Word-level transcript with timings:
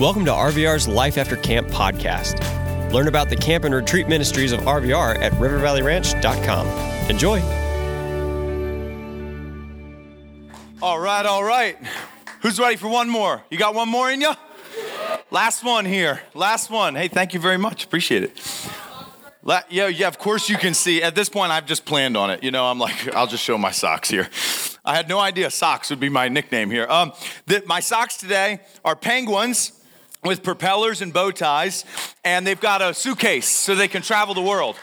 Welcome 0.00 0.24
to 0.24 0.30
RVR's 0.30 0.88
Life 0.88 1.18
After 1.18 1.36
Camp 1.36 1.68
podcast. 1.68 2.40
Learn 2.90 3.06
about 3.06 3.28
the 3.28 3.36
camp 3.36 3.64
and 3.64 3.74
retreat 3.74 4.08
ministries 4.08 4.50
of 4.50 4.60
RVR 4.60 5.18
at 5.18 5.30
rivervalleyranch.com. 5.32 6.66
Enjoy. 7.10 7.38
All 10.80 10.98
right, 10.98 11.26
all 11.26 11.44
right. 11.44 11.76
Who's 12.40 12.58
ready 12.58 12.76
for 12.76 12.88
one 12.88 13.10
more? 13.10 13.44
You 13.50 13.58
got 13.58 13.74
one 13.74 13.90
more 13.90 14.10
in 14.10 14.22
you? 14.22 14.32
Last 15.30 15.62
one 15.62 15.84
here. 15.84 16.22
Last 16.32 16.70
one. 16.70 16.94
Hey, 16.94 17.08
thank 17.08 17.34
you 17.34 17.40
very 17.40 17.58
much. 17.58 17.84
Appreciate 17.84 18.22
it. 18.22 18.40
La- 19.42 19.60
yeah, 19.68 19.88
yeah, 19.88 20.08
of 20.08 20.18
course 20.18 20.48
you 20.48 20.56
can 20.56 20.72
see. 20.72 21.02
At 21.02 21.14
this 21.14 21.28
point, 21.28 21.52
I've 21.52 21.66
just 21.66 21.84
planned 21.84 22.16
on 22.16 22.30
it. 22.30 22.42
You 22.42 22.52
know, 22.52 22.64
I'm 22.64 22.78
like, 22.78 23.14
I'll 23.14 23.26
just 23.26 23.44
show 23.44 23.58
my 23.58 23.70
socks 23.70 24.08
here. 24.08 24.30
I 24.82 24.96
had 24.96 25.10
no 25.10 25.18
idea 25.18 25.50
socks 25.50 25.90
would 25.90 26.00
be 26.00 26.08
my 26.08 26.28
nickname 26.28 26.70
here. 26.70 26.86
Um, 26.88 27.12
the, 27.44 27.62
my 27.66 27.80
socks 27.80 28.16
today 28.16 28.60
are 28.82 28.96
penguins 28.96 29.72
with 30.24 30.42
propellers 30.42 31.00
and 31.00 31.12
bow 31.12 31.30
ties, 31.30 31.84
and 32.24 32.46
they've 32.46 32.60
got 32.60 32.82
a 32.82 32.92
suitcase 32.92 33.48
so 33.48 33.74
they 33.74 33.88
can 33.88 34.02
travel 34.02 34.34
the 34.34 34.42
world. 34.42 34.76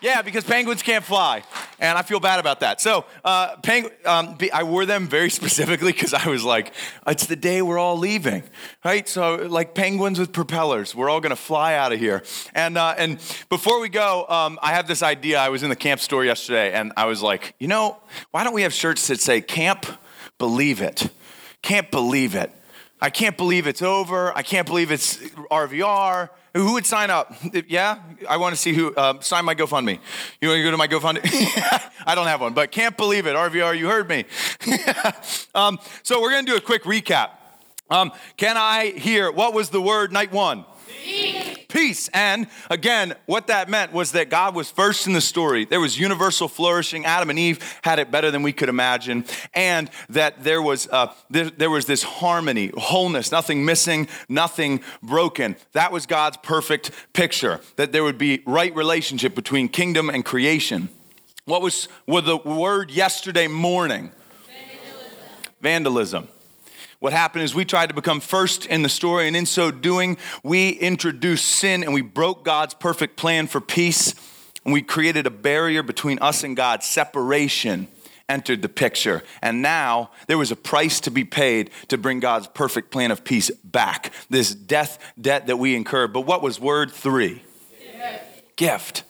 Yeah, 0.00 0.22
because 0.22 0.42
penguins 0.42 0.82
can't 0.82 1.04
fly, 1.04 1.44
and 1.78 1.96
I 1.96 2.02
feel 2.02 2.18
bad 2.18 2.40
about 2.40 2.58
that. 2.60 2.80
So, 2.80 3.04
uh, 3.24 3.54
peng- 3.62 3.90
um, 4.04 4.36
I 4.52 4.64
wore 4.64 4.84
them 4.84 5.06
very 5.06 5.30
specifically 5.40 5.92
because 5.92 6.12
I 6.12 6.26
was 6.26 6.42
like, 6.42 6.72
it's 7.06 7.26
the 7.26 7.36
day 7.36 7.62
we're 7.62 7.78
all 7.78 7.96
leaving, 7.96 8.42
right? 8.84 9.08
So, 9.08 9.36
like 9.36 9.76
penguins 9.76 10.18
with 10.18 10.32
propellers, 10.32 10.92
we're 10.92 11.08
all 11.08 11.20
gonna 11.20 11.36
fly 11.36 11.74
out 11.74 11.92
of 11.92 12.00
here. 12.00 12.24
And 12.52 12.76
uh, 12.76 12.96
and 12.98 13.18
before 13.48 13.80
we 13.80 13.88
go, 13.88 14.26
um, 14.28 14.58
I 14.60 14.72
have 14.72 14.88
this 14.88 15.04
idea. 15.04 15.38
I 15.38 15.50
was 15.50 15.62
in 15.62 15.70
the 15.70 15.76
camp 15.76 16.00
store 16.00 16.24
yesterday, 16.24 16.72
and 16.72 16.92
I 16.96 17.04
was 17.04 17.22
like, 17.22 17.54
you 17.60 17.68
know, 17.68 17.98
why 18.32 18.42
don't 18.42 18.54
we 18.54 18.62
have 18.62 18.72
shirts 18.72 19.06
that 19.06 19.20
say 19.20 19.40
"Camp 19.40 19.86
Believe 20.38 20.82
It"? 20.82 21.10
Can't 21.62 21.88
believe 21.92 22.34
it. 22.34 22.50
I 23.02 23.10
can't 23.10 23.36
believe 23.36 23.66
it's 23.66 23.82
over. 23.82 24.34
I 24.36 24.42
can't 24.42 24.64
believe 24.64 24.92
it's 24.92 25.16
RVR. 25.16 26.28
Who 26.54 26.74
would 26.74 26.86
sign 26.86 27.10
up? 27.10 27.34
Yeah, 27.66 27.98
I 28.28 28.36
want 28.36 28.54
to 28.54 28.60
see 28.60 28.72
who 28.74 28.94
uh, 28.94 29.20
sign 29.20 29.44
my 29.44 29.56
GoFundMe. 29.56 29.98
You 30.40 30.48
want 30.48 30.58
to 30.58 30.62
go 30.62 30.70
to 30.70 30.76
my 30.76 30.86
GoFundMe? 30.86 31.20
I 32.06 32.14
don't 32.14 32.28
have 32.28 32.40
one, 32.40 32.52
but 32.54 32.70
can't 32.70 32.96
believe 32.96 33.26
it. 33.26 33.34
RVR, 33.34 33.76
you 33.76 33.88
heard 33.88 34.08
me. 34.08 34.24
um, 35.54 35.80
so 36.04 36.20
we're 36.20 36.30
going 36.30 36.46
to 36.46 36.52
do 36.52 36.56
a 36.56 36.60
quick 36.60 36.84
recap. 36.84 37.30
Um, 37.90 38.12
can 38.36 38.56
I 38.56 38.90
hear 38.90 39.32
what 39.32 39.52
was 39.52 39.70
the 39.70 39.82
word 39.82 40.12
night 40.12 40.30
one? 40.30 40.64
Peace. 41.68 42.10
And 42.12 42.48
again, 42.68 43.14
what 43.24 43.46
that 43.46 43.70
meant 43.70 43.92
was 43.92 44.12
that 44.12 44.28
God 44.28 44.54
was 44.54 44.70
first 44.70 45.06
in 45.06 45.14
the 45.14 45.22
story. 45.22 45.64
There 45.64 45.80
was 45.80 45.98
universal 45.98 46.46
flourishing. 46.46 47.06
Adam 47.06 47.30
and 47.30 47.38
Eve 47.38 47.78
had 47.82 47.98
it 47.98 48.10
better 48.10 48.30
than 48.30 48.42
we 48.42 48.52
could 48.52 48.68
imagine. 48.68 49.24
And 49.54 49.90
that 50.10 50.44
there 50.44 50.60
was, 50.60 50.86
uh, 50.88 51.14
there, 51.30 51.48
there 51.48 51.70
was 51.70 51.86
this 51.86 52.02
harmony, 52.02 52.70
wholeness, 52.76 53.32
nothing 53.32 53.64
missing, 53.64 54.06
nothing 54.28 54.82
broken. 55.02 55.56
That 55.72 55.92
was 55.92 56.04
God's 56.04 56.36
perfect 56.36 56.90
picture, 57.14 57.60
that 57.76 57.90
there 57.90 58.04
would 58.04 58.18
be 58.18 58.42
right 58.44 58.74
relationship 58.76 59.34
between 59.34 59.68
kingdom 59.70 60.10
and 60.10 60.24
creation. 60.24 60.90
What 61.46 61.62
was, 61.62 61.88
was 62.06 62.24
the 62.24 62.36
word 62.36 62.90
yesterday 62.90 63.48
morning? 63.48 64.12
Vandalism. 65.62 66.28
Vandalism. 66.28 66.28
What 67.02 67.12
happened 67.12 67.42
is 67.42 67.52
we 67.52 67.64
tried 67.64 67.88
to 67.88 67.96
become 67.96 68.20
first 68.20 68.64
in 68.66 68.82
the 68.82 68.88
story, 68.88 69.26
and 69.26 69.34
in 69.34 69.44
so 69.44 69.72
doing, 69.72 70.18
we 70.44 70.70
introduced 70.70 71.44
sin 71.44 71.82
and 71.82 71.92
we 71.92 72.00
broke 72.00 72.44
God's 72.44 72.74
perfect 72.74 73.16
plan 73.16 73.48
for 73.48 73.60
peace. 73.60 74.14
And 74.64 74.72
we 74.72 74.82
created 74.82 75.26
a 75.26 75.30
barrier 75.30 75.82
between 75.82 76.20
us 76.20 76.44
and 76.44 76.56
God. 76.56 76.84
Separation 76.84 77.88
entered 78.28 78.62
the 78.62 78.68
picture. 78.68 79.24
And 79.42 79.62
now 79.62 80.12
there 80.28 80.38
was 80.38 80.52
a 80.52 80.56
price 80.56 81.00
to 81.00 81.10
be 81.10 81.24
paid 81.24 81.70
to 81.88 81.98
bring 81.98 82.20
God's 82.20 82.46
perfect 82.46 82.92
plan 82.92 83.10
of 83.10 83.24
peace 83.24 83.50
back. 83.64 84.12
This 84.30 84.54
death 84.54 85.00
debt 85.20 85.48
that 85.48 85.56
we 85.56 85.74
incurred. 85.74 86.12
But 86.12 86.20
what 86.20 86.40
was 86.40 86.60
word 86.60 86.92
three? 86.92 87.42
Gift. 87.80 88.56
Gift. 88.56 89.02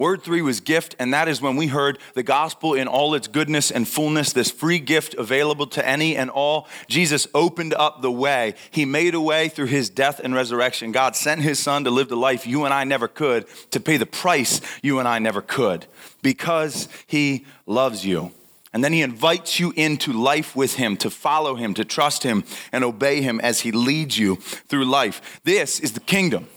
Word 0.00 0.22
three 0.22 0.40
was 0.40 0.60
gift, 0.60 0.96
and 0.98 1.12
that 1.12 1.28
is 1.28 1.42
when 1.42 1.56
we 1.56 1.66
heard 1.66 1.98
the 2.14 2.22
gospel 2.22 2.72
in 2.72 2.88
all 2.88 3.12
its 3.12 3.28
goodness 3.28 3.70
and 3.70 3.86
fullness, 3.86 4.32
this 4.32 4.50
free 4.50 4.78
gift 4.78 5.12
available 5.12 5.66
to 5.66 5.86
any 5.86 6.16
and 6.16 6.30
all. 6.30 6.66
Jesus 6.88 7.26
opened 7.34 7.74
up 7.74 8.00
the 8.00 8.10
way. 8.10 8.54
He 8.70 8.86
made 8.86 9.14
a 9.14 9.20
way 9.20 9.50
through 9.50 9.66
his 9.66 9.90
death 9.90 10.18
and 10.18 10.34
resurrection. 10.34 10.90
God 10.90 11.16
sent 11.16 11.42
his 11.42 11.58
son 11.58 11.84
to 11.84 11.90
live 11.90 12.08
the 12.08 12.16
life 12.16 12.46
you 12.46 12.64
and 12.64 12.72
I 12.72 12.84
never 12.84 13.08
could, 13.08 13.44
to 13.72 13.78
pay 13.78 13.98
the 13.98 14.06
price 14.06 14.62
you 14.82 15.00
and 15.00 15.06
I 15.06 15.18
never 15.18 15.42
could, 15.42 15.84
because 16.22 16.88
he 17.06 17.44
loves 17.66 18.06
you. 18.06 18.32
And 18.72 18.82
then 18.82 18.94
he 18.94 19.02
invites 19.02 19.60
you 19.60 19.74
into 19.76 20.14
life 20.14 20.56
with 20.56 20.76
him, 20.76 20.96
to 20.96 21.10
follow 21.10 21.56
him, 21.56 21.74
to 21.74 21.84
trust 21.84 22.22
him, 22.22 22.44
and 22.72 22.84
obey 22.84 23.20
him 23.20 23.38
as 23.40 23.60
he 23.60 23.70
leads 23.70 24.16
you 24.16 24.36
through 24.36 24.86
life. 24.86 25.42
This 25.44 25.78
is 25.78 25.92
the 25.92 26.00
kingdom. 26.00 26.48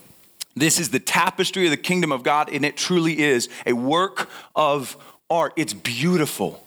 This 0.56 0.80
is 0.80 0.90
the 0.90 1.00
tapestry 1.00 1.66
of 1.66 1.72
the 1.72 1.78
kingdom 1.78 2.12
of 2.12 2.24
God, 2.24 2.50
and 2.52 2.64
it 2.64 2.78
truly 2.78 3.19
is 3.19 3.50
a 3.66 3.74
work 3.74 4.30
of 4.56 4.97
art. 5.30 5.53
It's 5.56 5.74
beautiful. 5.74 6.66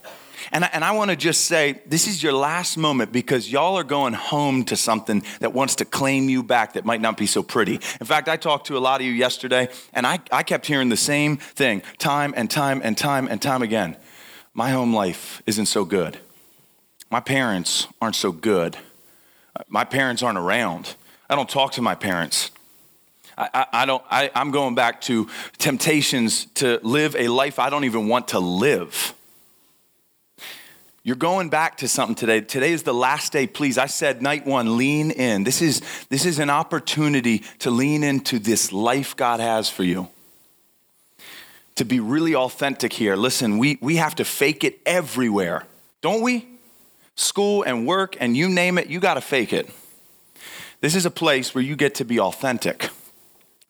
And 0.53 0.65
I, 0.65 0.71
and 0.73 0.85
I 0.85 0.93
want 0.93 1.11
to 1.11 1.17
just 1.17 1.47
say, 1.47 1.81
this 1.87 2.07
is 2.07 2.23
your 2.23 2.33
last 2.33 2.77
moment 2.77 3.13
because 3.13 3.51
y'all 3.51 3.77
are 3.77 3.85
going 3.85 4.13
home 4.13 4.65
to 4.67 4.77
something 4.77 5.23
that 5.41 5.53
wants 5.53 5.77
to 5.77 5.85
claim 5.85 6.29
you 6.29 6.43
back 6.43 6.75
that 6.75 6.85
might 6.85 7.01
not 7.01 7.17
be 7.17 7.27
so 7.27 7.43
pretty. 7.43 7.75
In 7.75 8.07
fact, 8.07 8.29
I 8.29 8.37
talked 8.37 8.69
to 8.69 8.77
a 8.77 8.79
lot 8.79 9.01
of 9.01 9.07
you 9.07 9.13
yesterday, 9.13 9.69
and 9.93 10.07
I, 10.07 10.21
I 10.31 10.43
kept 10.43 10.67
hearing 10.67 10.89
the 10.89 10.97
same 10.97 11.37
thing 11.37 11.83
time 11.99 12.35
and 12.37 12.51
time 12.51 12.81
and 12.85 12.97
time 12.97 13.29
and 13.29 13.41
time 13.41 13.63
again. 13.63 13.97
My 14.55 14.71
home 14.71 14.95
life 14.95 15.43
isn't 15.47 15.67
so 15.67 15.85
good. 15.85 16.19
My 17.11 17.21
parents 17.21 17.87
aren't 18.01 18.17
so 18.17 18.33
good. 18.33 18.77
My 19.69 19.85
parents 19.85 20.23
aren't 20.23 20.39
around. 20.39 20.97
I 21.29 21.35
don't 21.35 21.49
talk 21.49 21.73
to 21.73 21.83
my 21.83 21.95
parents. 21.95 22.51
I, 23.39 23.67
I, 23.73 23.87
don't, 23.87 24.03
I, 24.11 24.31
I'm 24.35 24.51
going 24.51 24.75
back 24.75 25.03
to 25.03 25.29
temptations 25.59 26.47
to 26.55 26.81
live 26.83 27.15
a 27.17 27.29
life 27.29 27.59
I 27.59 27.69
don't 27.69 27.85
even 27.85 28.09
want 28.09 28.29
to 28.29 28.39
live. 28.39 29.15
You're 31.03 31.17
going 31.17 31.51
back 31.51 31.77
to 31.79 31.89
something 31.89 32.17
today. 32.17 32.41
Today 32.41 32.73
is 32.73 32.83
the 32.83 32.95
last 32.95 33.33
day. 33.33 33.47
Please, 33.47 33.79
I 33.79 33.87
said 33.87 34.23
night 34.23 34.47
one, 34.47 34.77
lean 34.77 35.11
in. 35.11 35.45
This 35.45 35.63
is, 35.63 35.81
this 36.09 36.25
is 36.25 36.39
an 36.39 36.51
opportunity 36.51 37.45
to 37.61 37.71
lean 37.71 38.03
into 38.03 38.39
this 38.39 38.73
life 38.73 39.15
God 39.15 39.39
has 39.39 39.69
for 39.69 39.85
you. 39.85 40.09
To 41.77 41.85
be 41.85 42.01
really 42.01 42.35
authentic 42.35 42.93
here. 42.95 43.17
Listen, 43.17 43.59
we, 43.59 43.79
we 43.81 43.97
have 43.97 44.15
to 44.17 44.25
fake 44.25 44.65
it 44.65 44.81
everywhere, 44.87 45.67
don't 46.01 46.23
we? 46.23 46.49
School 47.15 47.63
and 47.63 47.87
work 47.87 48.17
and 48.19 48.37
you 48.37 48.49
name 48.49 48.79
it, 48.79 48.89
you 48.89 48.99
got 48.99 49.15
to 49.15 49.21
fake 49.21 49.53
it. 49.53 49.71
This 50.81 50.95
is 50.95 51.07
a 51.07 51.11
place 51.11 51.55
where 51.55 51.63
you 51.63 51.77
get 51.77 51.95
to 51.97 52.05
be 52.05 52.19
authentic 52.19 52.91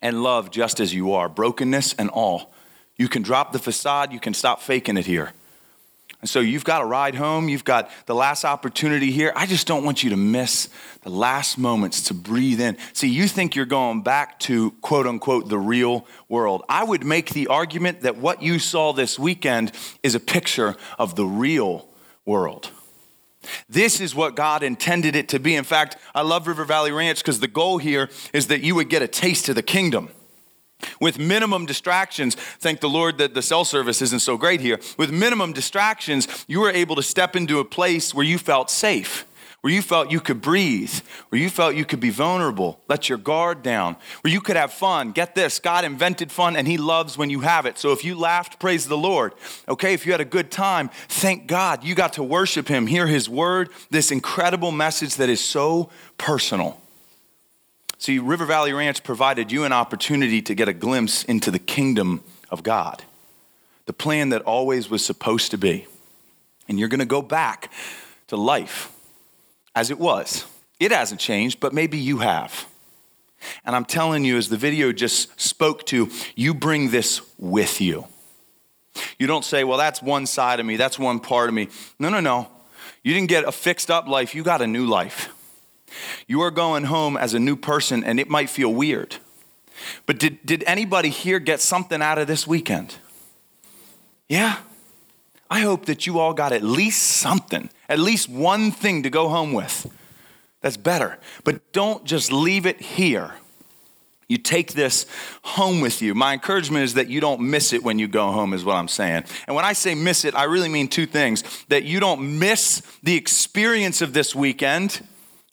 and 0.03 0.23
love 0.23 0.51
just 0.51 0.81
as 0.81 0.95
you 0.95 1.13
are, 1.13 1.29
brokenness 1.29 1.95
and 1.95 2.11
all. 2.11 2.53
You 2.97 3.09
can 3.09 3.23
drop 3.23 3.53
the 3.53 3.59
facade, 3.59 4.13
you 4.13 4.21
can 4.21 4.35
stop 4.35 4.61
faking 4.61 4.97
it 4.97 5.07
here. 5.07 5.33
And 6.23 6.31
so 6.31 6.41
you've 6.41 6.65
got 6.65 6.81
a 6.81 6.85
ride 6.87 7.15
home, 7.15 7.49
you've 7.49 7.65
got 7.65 7.91
the 8.07 8.15
last 8.15 8.45
opportunity 8.45 9.11
here. 9.11 9.33
I 9.37 9.47
just 9.47 9.67
don't 9.67 9.85
want 9.85 10.03
you 10.03 10.11
to 10.11 10.17
miss 10.17 10.69
the 11.03 11.11
last 11.11 11.59
moments 11.59 12.03
to 12.09 12.15
breathe 12.15 12.61
in. 12.61 12.79
See, 12.95 13.09
you 13.09 13.29
think 13.29 13.55
you're 13.55 13.67
going 13.67 14.03
back 14.03 14.41
to 14.41 14.71
quote 14.81 15.07
unquote 15.07 15.49
the 15.49 15.59
real 15.59 16.07
world. 16.29 16.65
I 16.69 16.85
would 16.85 17.05
make 17.05 17.31
the 17.31 17.49
argument 17.49 18.01
that 18.01 18.17
what 18.17 18.43
you 18.43 18.59
saw 18.59 18.93
this 18.93 19.19
weekend 19.19 19.73
is 20.03 20.15
a 20.15 20.21
picture 20.21 20.75
of 20.99 21.17
the 21.17 21.27
real 21.27 21.87
world. 22.25 22.71
This 23.69 24.01
is 24.01 24.15
what 24.15 24.37
God 24.37 24.63
intended 24.63 25.17
it 25.17 25.29
to 25.31 25.39
be. 25.39 25.55
In 25.55 25.65
fact, 25.65 25.97
I 26.15 26.23
love 26.23 26.47
River 26.47 26.65
Valley 26.65 26.93
Ranch 26.93 27.19
because 27.19 27.41
the 27.41 27.49
goal 27.49 27.79
here 27.79 28.09
is 28.33 28.49
that 28.49 28.61
you 28.61 28.75
would 28.75 28.89
get 28.89 29.03
a 29.03 29.09
taste 29.09 29.49
of 29.49 29.55
the 29.55 29.63
kingdom. 29.63 30.11
With 31.01 31.19
minimum 31.19 31.67
distractions, 31.67 32.35
thank 32.35 32.81
the 32.81 32.89
Lord 32.89 33.19
that 33.19 33.35
the 33.35 33.43
cell 33.43 33.65
service 33.65 34.03
isn't 34.03 34.21
so 34.21 34.37
great 34.37 34.61
here. 34.61 34.79
With 34.99 35.11
minimum 35.11 35.53
distractions, 35.53 36.45
you 36.49 36.61
were 36.61 36.71
able 36.71 36.97
to 36.97 37.03
step 37.03 37.35
into 37.35 37.59
a 37.61 37.65
place 37.65 38.13
where 38.13 38.27
you 38.27 38.39
felt 38.39 38.71
safe 38.71 39.27
where 39.67 39.75
you 39.75 39.83
felt 39.83 40.13
you 40.13 40.21
could 40.21 40.41
breathe, 40.41 40.95
where 41.29 41.41
you 41.41 41.51
felt 41.51 41.75
you 41.75 41.85
could 41.85 41.99
be 41.99 42.11
vulnerable, 42.11 42.79
let 42.87 43.09
your 43.09 43.19
guard 43.19 43.65
down, 43.65 43.97
where 44.21 44.33
you 44.33 44.41
could 44.41 44.55
have 44.55 44.73
fun. 44.73 45.11
Get 45.11 45.35
this 45.35 45.59
God 45.59 45.85
invented 45.85 46.31
fun 46.31 46.55
and 46.55 46.69
He 46.69 46.79
loves 46.79 47.19
when 47.19 47.31
you 47.31 47.41
have 47.41 47.67
it. 47.67 47.77
So 47.77 47.91
if 47.91 48.05
you 48.05 48.15
laughed, 48.15 48.61
praise 48.61 48.87
the 48.87 48.97
Lord. 48.97 49.35
Okay, 49.69 49.93
if 49.93 50.07
you 50.07 50.13
had 50.13 50.21
a 50.21 50.25
good 50.25 50.53
time, 50.53 50.89
thank 51.09 51.49
God 51.49 51.83
you 51.83 51.97
got 51.97 52.13
to 52.13 52.23
worship 52.23 52.69
Him, 52.69 52.87
hear 52.87 53.09
His 53.09 53.29
word, 53.29 53.71
this 53.91 54.13
incredible 54.13 54.71
message 54.71 55.17
that 55.17 55.29
is 55.29 55.45
so 55.45 55.91
personal. 56.17 56.81
See, 57.99 58.21
River 58.21 58.45
Valley 58.45 58.73
Ranch 58.73 59.03
provided 59.03 59.51
you 59.51 59.65
an 59.65 59.73
opportunity 59.73 60.41
to 60.43 60.55
get 60.55 60.69
a 60.69 60.73
glimpse 60.73 61.25
into 61.25 61.51
the 61.51 61.59
kingdom 61.59 62.23
of 62.51 62.63
God, 62.63 63.03
the 63.87 63.93
plan 63.93 64.29
that 64.29 64.43
always 64.43 64.89
was 64.89 65.05
supposed 65.05 65.51
to 65.51 65.59
be. 65.59 65.89
And 66.69 66.79
you're 66.79 66.89
going 66.89 67.01
to 67.01 67.05
go 67.05 67.21
back 67.21 67.73
to 68.29 68.37
life 68.37 68.93
as 69.77 69.91
it 69.91 69.99
was. 70.01 70.45
It 70.81 70.91
hasn't 70.91 71.21
changed, 71.21 71.61
but 71.61 71.73
maybe 71.73 71.99
you 71.99 72.19
have. 72.19 72.67
And 73.65 73.77
I'm 73.77 73.85
telling 73.85 74.25
you, 74.25 74.37
as 74.37 74.49
the 74.49 74.57
video 74.57 74.91
just 74.91 75.41
spoke 75.41 75.87
to, 75.87 76.11
you 76.35 76.55
bring 76.55 76.91
this 76.91 77.21
with 77.39 77.81
you. 77.81 78.07
You 79.19 79.27
don't 79.27 79.45
say, 79.45 79.63
well, 79.63 79.79
that's 79.79 80.03
one 80.03 80.27
side 80.27 80.59
of 80.59 80.67
me, 80.67 80.77
that's 80.77 80.99
one 80.99 81.21
part 81.21 81.49
of 81.49 81.55
me. 81.55 81.69
No, 81.99 82.09
no, 82.09 82.21
no. 82.21 82.49
You 83.05 83.15
didn't 83.15 83.29
get 83.29 83.45
a 83.45 83.53
fixed 83.53 83.91
up 83.91 84.09
life, 84.09 84.35
you 84.35 84.43
got 84.43 84.63
a 84.63 84.67
new 84.67 84.87
life. 84.87 85.29
You 86.27 86.41
are 86.41 86.51
going 86.51 86.85
home 86.85 87.17
as 87.17 87.35
a 87.35 87.39
new 87.39 87.55
person, 87.55 88.03
and 88.03 88.19
it 88.19 88.29
might 88.29 88.51
feel 88.51 88.73
weird. 88.73 89.17
But 90.07 90.19
did, 90.19 90.45
did 90.45 90.65
anybody 90.67 91.11
here 91.11 91.39
get 91.39 91.61
something 91.61 92.01
out 92.03 92.19
of 92.19 92.27
this 92.27 92.47
weekend? 92.47 92.97
Yeah? 94.29 94.59
I 95.51 95.61
hope 95.61 95.87
that 95.87 96.07
you 96.07 96.19
all 96.19 96.35
got 96.35 96.53
at 96.53 96.63
least 96.63 97.03
something, 97.03 97.71
at 97.89 97.99
least 97.99 98.29
one 98.29 98.71
thing 98.71 99.03
to 99.03 99.11
go 99.11 99.29
home 99.29 99.53
with. 99.53 99.91
That's 100.61 100.77
better. 100.77 101.19
But 101.45 101.73
don't 101.73 102.05
just 102.05 102.33
leave 102.33 102.67
it 102.67 102.81
here. 102.81 103.35
You 104.29 104.39
take 104.39 104.73
this 104.73 105.07
home 105.43 105.81
with 105.81 106.03
you. 106.03 106.13
My 106.15 106.33
encouragement 106.33 106.83
is 106.83 106.95
that 106.95 107.09
you 107.09 107.21
don't 107.21 107.41
miss 107.43 107.73
it 107.73 107.85
when 107.85 107.99
you 108.01 108.09
go 108.09 108.33
home, 108.33 108.53
is 108.53 108.65
what 108.65 108.75
I'm 108.75 108.89
saying. 108.89 109.25
And 109.47 109.55
when 109.55 109.65
I 109.65 109.73
say 109.73 109.95
miss 109.95 110.25
it, 110.25 110.35
I 110.35 110.45
really 110.45 110.69
mean 110.69 110.89
two 110.89 111.07
things 111.07 111.45
that 111.69 111.85
you 111.85 112.01
don't 112.01 112.39
miss 112.39 112.83
the 113.05 113.15
experience 113.15 114.03
of 114.03 114.13
this 114.13 114.35
weekend 114.35 115.07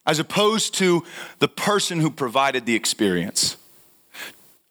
as 0.07 0.17
opposed 0.17 0.73
to 0.75 1.03
the 1.39 1.47
person 1.47 1.99
who 1.99 2.09
provided 2.09 2.65
the 2.65 2.75
experience. 2.75 3.57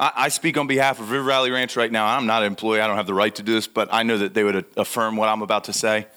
I, 0.01 0.31
speak 0.31 0.59
on 0.59 0.67
behalf 0.67 0.99
of 0.99 1.13
River 1.13 1.25
Valley 1.25 1.53
Ranch 1.53 1.77
right 1.77 1.91
now. 1.91 2.07
I'm 2.07 2.27
not 2.27 2.43
an 2.43 2.49
employee, 2.49 2.81
I 2.81 2.89
don't 2.89 2.97
have 2.97 3.07
the 3.07 3.15
right 3.15 3.33
to 3.37 3.43
do 3.45 3.53
this, 3.53 3.69
but 3.69 3.89
I 3.93 4.03
know 4.03 4.19
that 4.19 4.35
they 4.35 4.43
would 4.43 4.67
affirm 4.77 5.17
what 5.17 5.29
I'm 5.29 5.43
about 5.43 5.65
to 5.65 5.73
say. 5.73 6.09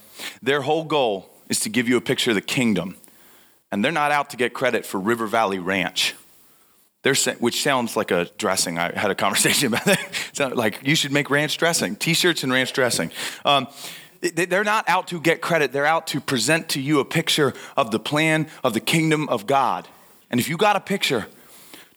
Their 0.42 0.62
whole 0.62 0.86
goal 0.86 1.30
is 1.50 1.60
to 1.62 1.70
give 1.70 1.88
you 1.88 1.98
a 1.98 2.02
picture 2.02 2.32
of 2.32 2.36
the 2.36 2.42
kingdom. 2.42 2.98
And 3.72 3.84
they're 3.84 3.92
not 3.92 4.12
out 4.12 4.30
to 4.32 4.38
get 4.38 4.54
credit 4.54 4.86
for 4.86 5.00
River 5.00 5.28
Valley 5.28 5.60
Ranch. 5.60 6.16
They're 7.04 7.16
which 7.40 7.62
sounds 7.62 7.96
like 7.96 8.10
a 8.10 8.26
dressing. 8.38 8.80
I 8.80 8.98
had 8.98 9.12
a 9.12 9.16
conversation 9.16 9.68
about 9.74 9.86
that. 9.86 10.56
like 10.56 10.80
you 10.84 10.96
should 10.96 11.12
make 11.12 11.30
ranch 11.30 11.58
dressing, 11.58 11.96
t-shirts 11.96 12.44
and 12.44 12.52
ranch 12.52 12.74
dressing. 12.74 13.12
Um, 13.44 13.68
they're 14.22 14.64
not 14.64 14.90
out 14.90 15.08
to 15.10 15.20
get 15.20 15.42
credit. 15.42 15.72
They're 15.72 15.86
out 15.86 16.08
to 16.08 16.20
present 16.20 16.70
to 16.70 16.82
you 16.82 17.00
a 17.00 17.06
picture 17.06 17.54
of 17.78 17.92
the 17.92 18.00
plan 18.00 18.48
of 18.64 18.74
the 18.74 18.80
kingdom 18.80 19.30
of 19.30 19.46
God. 19.46 19.88
And 20.32 20.40
if 20.40 20.50
you 20.50 20.58
got 20.58 20.76
a 20.76 20.80
picture, 20.80 21.28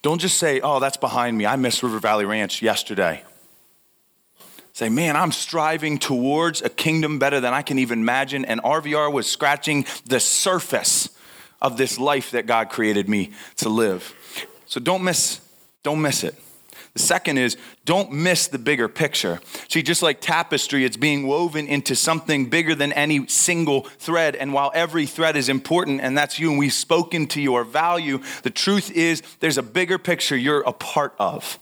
don't 0.02 0.20
just 0.20 0.36
say, 0.36 0.60
oh, 0.60 0.78
that's 0.78 0.98
behind 0.98 1.38
me. 1.38 1.46
I 1.46 1.56
missed 1.56 1.82
River 1.82 1.98
Valley 1.98 2.24
Ranch 2.24 2.60
yesterday. 2.60 3.24
Say, 4.78 4.88
man, 4.88 5.16
I'm 5.16 5.32
striving 5.32 5.98
towards 5.98 6.62
a 6.62 6.68
kingdom 6.68 7.18
better 7.18 7.40
than 7.40 7.52
I 7.52 7.62
can 7.62 7.80
even 7.80 7.98
imagine. 7.98 8.44
And 8.44 8.62
RVR 8.62 9.12
was 9.12 9.28
scratching 9.28 9.86
the 10.06 10.20
surface 10.20 11.08
of 11.60 11.76
this 11.76 11.98
life 11.98 12.30
that 12.30 12.46
God 12.46 12.70
created 12.70 13.08
me 13.08 13.32
to 13.56 13.68
live. 13.70 14.14
So 14.66 14.78
don't 14.78 15.02
miss, 15.02 15.40
don't 15.82 16.00
miss 16.00 16.22
it. 16.22 16.36
The 16.92 17.00
second 17.00 17.38
is 17.38 17.56
don't 17.86 18.12
miss 18.12 18.46
the 18.46 18.58
bigger 18.60 18.86
picture. 18.86 19.40
See, 19.66 19.82
just 19.82 20.00
like 20.00 20.20
tapestry, 20.20 20.84
it's 20.84 20.96
being 20.96 21.26
woven 21.26 21.66
into 21.66 21.96
something 21.96 22.48
bigger 22.48 22.76
than 22.76 22.92
any 22.92 23.26
single 23.26 23.80
thread. 23.80 24.36
And 24.36 24.52
while 24.52 24.70
every 24.76 25.06
thread 25.06 25.36
is 25.36 25.48
important, 25.48 26.02
and 26.02 26.16
that's 26.16 26.38
you, 26.38 26.50
and 26.50 26.58
we've 26.58 26.72
spoken 26.72 27.26
to 27.26 27.40
your 27.40 27.64
value, 27.64 28.20
the 28.44 28.50
truth 28.50 28.92
is 28.92 29.24
there's 29.40 29.58
a 29.58 29.62
bigger 29.64 29.98
picture 29.98 30.36
you're 30.36 30.60
a 30.60 30.72
part 30.72 31.16
of. 31.18 31.58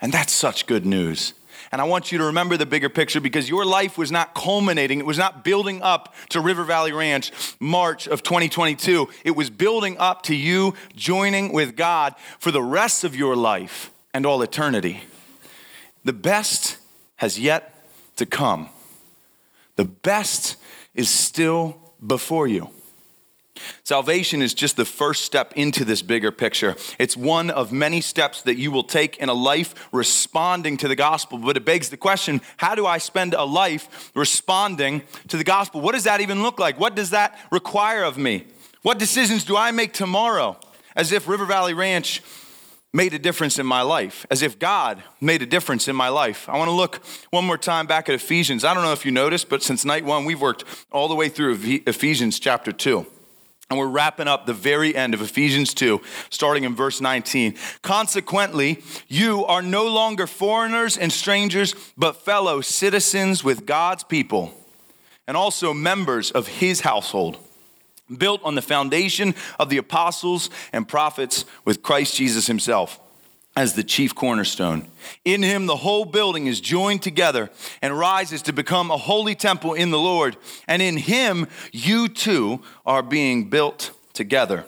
And 0.00 0.12
that's 0.12 0.32
such 0.32 0.66
good 0.66 0.86
news. 0.86 1.34
And 1.72 1.80
I 1.80 1.84
want 1.84 2.12
you 2.12 2.18
to 2.18 2.24
remember 2.24 2.58
the 2.58 2.66
bigger 2.66 2.90
picture 2.90 3.18
because 3.18 3.48
your 3.48 3.64
life 3.64 3.96
was 3.96 4.12
not 4.12 4.34
culminating, 4.34 4.98
it 4.98 5.06
was 5.06 5.16
not 5.16 5.42
building 5.42 5.80
up 5.80 6.14
to 6.28 6.40
River 6.40 6.64
Valley 6.64 6.92
Ranch 6.92 7.32
March 7.58 8.06
of 8.06 8.22
2022. 8.22 9.08
It 9.24 9.30
was 9.30 9.48
building 9.48 9.96
up 9.96 10.22
to 10.24 10.34
you 10.34 10.74
joining 10.94 11.50
with 11.50 11.74
God 11.74 12.14
for 12.38 12.50
the 12.50 12.62
rest 12.62 13.04
of 13.04 13.16
your 13.16 13.34
life 13.34 13.90
and 14.12 14.26
all 14.26 14.42
eternity. 14.42 15.00
The 16.04 16.12
best 16.12 16.76
has 17.16 17.40
yet 17.40 17.74
to 18.16 18.26
come. 18.26 18.68
The 19.76 19.86
best 19.86 20.56
is 20.94 21.08
still 21.08 21.94
before 22.06 22.46
you. 22.46 22.68
Salvation 23.84 24.42
is 24.42 24.54
just 24.54 24.76
the 24.76 24.84
first 24.84 25.24
step 25.24 25.52
into 25.56 25.84
this 25.84 26.02
bigger 26.02 26.30
picture. 26.30 26.76
It's 26.98 27.16
one 27.16 27.50
of 27.50 27.72
many 27.72 28.00
steps 28.00 28.42
that 28.42 28.56
you 28.56 28.70
will 28.70 28.84
take 28.84 29.18
in 29.18 29.28
a 29.28 29.34
life 29.34 29.88
responding 29.92 30.76
to 30.78 30.88
the 30.88 30.96
gospel. 30.96 31.38
But 31.38 31.56
it 31.56 31.64
begs 31.64 31.88
the 31.88 31.96
question 31.96 32.40
how 32.56 32.74
do 32.74 32.86
I 32.86 32.98
spend 32.98 33.34
a 33.34 33.44
life 33.44 34.10
responding 34.14 35.02
to 35.28 35.36
the 35.36 35.44
gospel? 35.44 35.80
What 35.80 35.92
does 35.92 36.04
that 36.04 36.20
even 36.20 36.42
look 36.42 36.58
like? 36.58 36.78
What 36.78 36.94
does 36.94 37.10
that 37.10 37.38
require 37.50 38.04
of 38.04 38.18
me? 38.18 38.46
What 38.82 38.98
decisions 38.98 39.44
do 39.44 39.56
I 39.56 39.70
make 39.70 39.92
tomorrow? 39.92 40.58
As 40.94 41.12
if 41.12 41.28
River 41.28 41.46
Valley 41.46 41.74
Ranch 41.74 42.22
made 42.92 43.14
a 43.14 43.18
difference 43.18 43.58
in 43.58 43.64
my 43.64 43.80
life, 43.82 44.26
as 44.30 44.42
if 44.42 44.58
God 44.58 45.02
made 45.20 45.40
a 45.40 45.46
difference 45.46 45.88
in 45.88 45.96
my 45.96 46.08
life. 46.08 46.48
I 46.48 46.58
want 46.58 46.68
to 46.68 46.74
look 46.74 47.00
one 47.30 47.46
more 47.46 47.56
time 47.56 47.86
back 47.86 48.08
at 48.08 48.14
Ephesians. 48.14 48.64
I 48.64 48.74
don't 48.74 48.82
know 48.82 48.92
if 48.92 49.06
you 49.06 49.12
noticed, 49.12 49.48
but 49.48 49.62
since 49.62 49.84
night 49.84 50.04
one, 50.04 50.24
we've 50.24 50.40
worked 50.40 50.64
all 50.90 51.08
the 51.08 51.14
way 51.14 51.28
through 51.28 51.58
Ephesians 51.86 52.38
chapter 52.38 52.70
2. 52.70 53.06
And 53.70 53.78
we're 53.78 53.86
wrapping 53.86 54.28
up 54.28 54.44
the 54.44 54.52
very 54.52 54.94
end 54.94 55.14
of 55.14 55.22
Ephesians 55.22 55.72
2, 55.72 56.00
starting 56.28 56.64
in 56.64 56.74
verse 56.74 57.00
19. 57.00 57.54
Consequently, 57.80 58.82
you 59.08 59.46
are 59.46 59.62
no 59.62 59.86
longer 59.88 60.26
foreigners 60.26 60.98
and 60.98 61.10
strangers, 61.10 61.74
but 61.96 62.16
fellow 62.16 62.60
citizens 62.60 63.42
with 63.42 63.64
God's 63.64 64.04
people, 64.04 64.52
and 65.26 65.36
also 65.36 65.72
members 65.72 66.30
of 66.30 66.48
his 66.48 66.80
household 66.80 67.38
built 68.18 68.42
on 68.44 68.54
the 68.54 68.62
foundation 68.62 69.34
of 69.58 69.70
the 69.70 69.78
apostles 69.78 70.50
and 70.72 70.86
prophets 70.86 71.46
with 71.64 71.82
Christ 71.82 72.14
Jesus 72.16 72.46
himself 72.46 73.00
as 73.54 73.74
the 73.74 73.84
chief 73.84 74.14
cornerstone. 74.14 74.88
In 75.24 75.42
him, 75.42 75.66
the 75.66 75.76
whole 75.76 76.04
building 76.04 76.46
is 76.46 76.60
joined 76.60 77.02
together 77.02 77.50
and 77.82 77.98
rises 77.98 78.42
to 78.42 78.52
become 78.52 78.90
a 78.90 78.96
holy 78.96 79.34
temple 79.34 79.74
in 79.74 79.90
the 79.90 79.98
Lord. 79.98 80.36
And 80.66 80.80
in 80.80 80.96
him, 80.96 81.48
you 81.70 82.08
too 82.08 82.62
are 82.86 83.02
being 83.02 83.50
built 83.50 83.92
together 84.14 84.64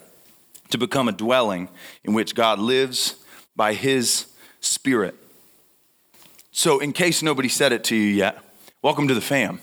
to 0.70 0.78
become 0.78 1.08
a 1.08 1.12
dwelling 1.12 1.68
in 2.02 2.12
which 2.12 2.34
God 2.34 2.58
lives 2.58 3.16
by 3.56 3.74
his 3.74 4.26
Spirit. 4.60 5.14
So, 6.52 6.78
in 6.78 6.92
case 6.92 7.22
nobody 7.22 7.48
said 7.48 7.72
it 7.72 7.84
to 7.84 7.96
you 7.96 8.06
yet, 8.06 8.38
welcome 8.80 9.08
to 9.08 9.14
the 9.14 9.20
fam. 9.20 9.60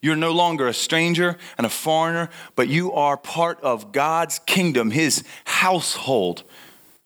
You're 0.00 0.16
no 0.16 0.32
longer 0.32 0.68
a 0.68 0.74
stranger 0.74 1.36
and 1.56 1.66
a 1.66 1.70
foreigner, 1.70 2.30
but 2.54 2.68
you 2.68 2.92
are 2.92 3.16
part 3.16 3.60
of 3.62 3.90
God's 3.90 4.38
kingdom, 4.40 4.90
His 4.90 5.24
household. 5.44 6.44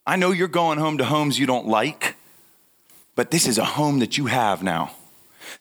I 0.05 0.17
know 0.17 0.31
you're 0.31 0.47
going 0.47 0.79
home 0.79 0.97
to 0.97 1.05
homes 1.05 1.39
you 1.39 1.45
don't 1.45 1.67
like, 1.67 2.15
but 3.15 3.31
this 3.31 3.47
is 3.47 3.57
a 3.57 3.63
home 3.63 3.99
that 3.99 4.17
you 4.17 4.25
have 4.25 4.61
now. 4.61 4.91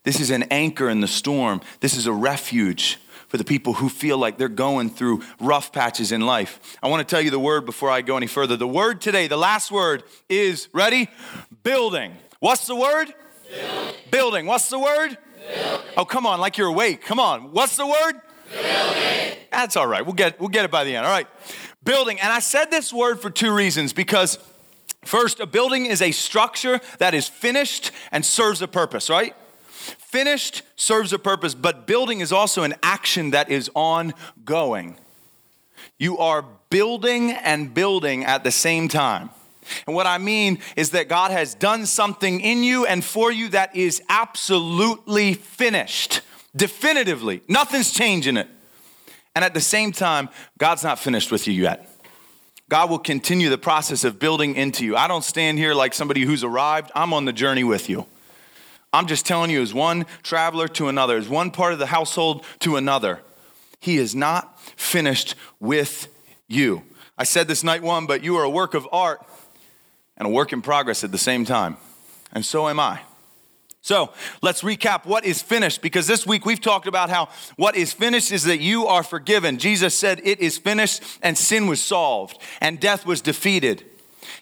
This 0.04 0.20
is 0.20 0.30
an 0.30 0.44
anchor 0.44 0.88
in 0.88 1.00
the 1.00 1.08
storm. 1.08 1.60
This 1.80 1.96
is 1.96 2.06
a 2.06 2.12
refuge 2.12 2.98
for 3.28 3.36
the 3.36 3.44
people 3.44 3.74
who 3.74 3.88
feel 3.88 4.18
like 4.18 4.38
they're 4.38 4.48
going 4.48 4.90
through 4.90 5.22
rough 5.40 5.72
patches 5.72 6.12
in 6.12 6.20
life. 6.22 6.76
I 6.82 6.88
want 6.88 7.06
to 7.06 7.10
tell 7.10 7.22
you 7.22 7.30
the 7.30 7.38
word 7.38 7.64
before 7.64 7.88
I 7.88 8.02
go 8.02 8.16
any 8.16 8.26
further. 8.26 8.56
The 8.56 8.68
word 8.68 9.00
today, 9.00 9.28
the 9.28 9.36
last 9.36 9.70
word 9.70 10.02
is 10.28 10.68
ready? 10.72 11.08
Building. 11.62 12.12
What's 12.40 12.66
the 12.66 12.76
word? 12.76 13.14
Building. 13.48 13.94
Building. 14.10 14.46
What's 14.46 14.68
the 14.68 14.78
word? 14.78 15.16
Oh, 15.96 16.04
come 16.04 16.26
on, 16.26 16.40
like 16.40 16.58
you're 16.58 16.68
awake. 16.68 17.02
Come 17.02 17.20
on. 17.20 17.52
What's 17.52 17.76
the 17.76 17.86
word? 17.86 18.20
Building. 18.50 19.38
That's 19.50 19.76
all 19.76 19.86
right. 19.86 20.04
We'll 20.04 20.14
get, 20.14 20.40
we'll 20.40 20.48
get 20.48 20.64
it 20.64 20.70
by 20.70 20.84
the 20.84 20.96
end. 20.96 21.06
All 21.06 21.12
right. 21.12 21.26
Building. 21.84 22.20
And 22.20 22.32
I 22.32 22.38
said 22.38 22.70
this 22.70 22.92
word 22.92 23.20
for 23.20 23.30
two 23.30 23.52
reasons 23.52 23.92
because, 23.92 24.38
first, 25.04 25.40
a 25.40 25.46
building 25.46 25.86
is 25.86 26.00
a 26.00 26.12
structure 26.12 26.80
that 26.98 27.14
is 27.14 27.28
finished 27.28 27.90
and 28.10 28.24
serves 28.24 28.62
a 28.62 28.68
purpose, 28.68 29.10
right? 29.10 29.34
Finished 29.66 30.62
serves 30.76 31.12
a 31.12 31.18
purpose, 31.18 31.54
but 31.54 31.86
building 31.86 32.20
is 32.20 32.32
also 32.32 32.62
an 32.62 32.74
action 32.82 33.30
that 33.30 33.50
is 33.50 33.70
ongoing. 33.74 34.96
You 35.98 36.18
are 36.18 36.44
building 36.70 37.30
and 37.30 37.72
building 37.74 38.24
at 38.24 38.44
the 38.44 38.50
same 38.50 38.88
time. 38.88 39.30
And 39.86 39.94
what 39.94 40.06
I 40.06 40.18
mean 40.18 40.58
is 40.76 40.90
that 40.90 41.08
God 41.08 41.30
has 41.30 41.54
done 41.54 41.86
something 41.86 42.40
in 42.40 42.62
you 42.62 42.86
and 42.86 43.04
for 43.04 43.30
you 43.30 43.48
that 43.50 43.74
is 43.74 44.02
absolutely 44.08 45.34
finished, 45.34 46.20
definitively. 46.54 47.42
Nothing's 47.48 47.92
changing 47.92 48.36
it. 48.36 48.48
And 49.34 49.44
at 49.44 49.54
the 49.54 49.60
same 49.60 49.92
time, 49.92 50.28
God's 50.58 50.84
not 50.84 50.98
finished 50.98 51.30
with 51.30 51.46
you 51.46 51.54
yet. 51.54 51.88
God 52.68 52.90
will 52.90 52.98
continue 52.98 53.50
the 53.50 53.58
process 53.58 54.04
of 54.04 54.18
building 54.18 54.54
into 54.54 54.84
you. 54.84 54.96
I 54.96 55.08
don't 55.08 55.24
stand 55.24 55.58
here 55.58 55.74
like 55.74 55.94
somebody 55.94 56.22
who's 56.22 56.44
arrived, 56.44 56.90
I'm 56.94 57.12
on 57.12 57.24
the 57.24 57.32
journey 57.32 57.64
with 57.64 57.88
you. 57.88 58.06
I'm 58.94 59.06
just 59.06 59.26
telling 59.26 59.50
you, 59.50 59.62
as 59.62 59.72
one 59.72 60.06
traveler 60.22 60.68
to 60.68 60.88
another, 60.88 61.16
as 61.16 61.28
one 61.28 61.50
part 61.50 61.72
of 61.72 61.78
the 61.78 61.86
household 61.86 62.44
to 62.60 62.76
another, 62.76 63.20
He 63.80 63.96
is 63.96 64.14
not 64.14 64.60
finished 64.60 65.34
with 65.60 66.08
you. 66.46 66.82
I 67.16 67.24
said 67.24 67.48
this 67.48 67.64
night 67.64 67.82
one, 67.82 68.06
but 68.06 68.22
you 68.22 68.36
are 68.36 68.44
a 68.44 68.50
work 68.50 68.74
of 68.74 68.86
art 68.92 69.20
and 70.16 70.28
a 70.28 70.30
work 70.30 70.52
in 70.52 70.60
progress 70.60 71.04
at 71.04 71.12
the 71.12 71.18
same 71.18 71.44
time. 71.44 71.76
And 72.32 72.44
so 72.44 72.68
am 72.68 72.80
I. 72.80 73.00
So 73.82 74.12
let's 74.42 74.62
recap 74.62 75.06
what 75.06 75.24
is 75.24 75.42
finished 75.42 75.82
because 75.82 76.06
this 76.06 76.24
week 76.24 76.46
we've 76.46 76.60
talked 76.60 76.86
about 76.86 77.10
how 77.10 77.28
what 77.56 77.76
is 77.76 77.92
finished 77.92 78.30
is 78.30 78.44
that 78.44 78.60
you 78.60 78.86
are 78.86 79.02
forgiven. 79.02 79.58
Jesus 79.58 79.92
said, 79.92 80.20
It 80.22 80.38
is 80.38 80.56
finished, 80.56 81.02
and 81.20 81.36
sin 81.36 81.66
was 81.66 81.82
solved, 81.82 82.38
and 82.60 82.78
death 82.78 83.04
was 83.04 83.20
defeated. 83.20 83.84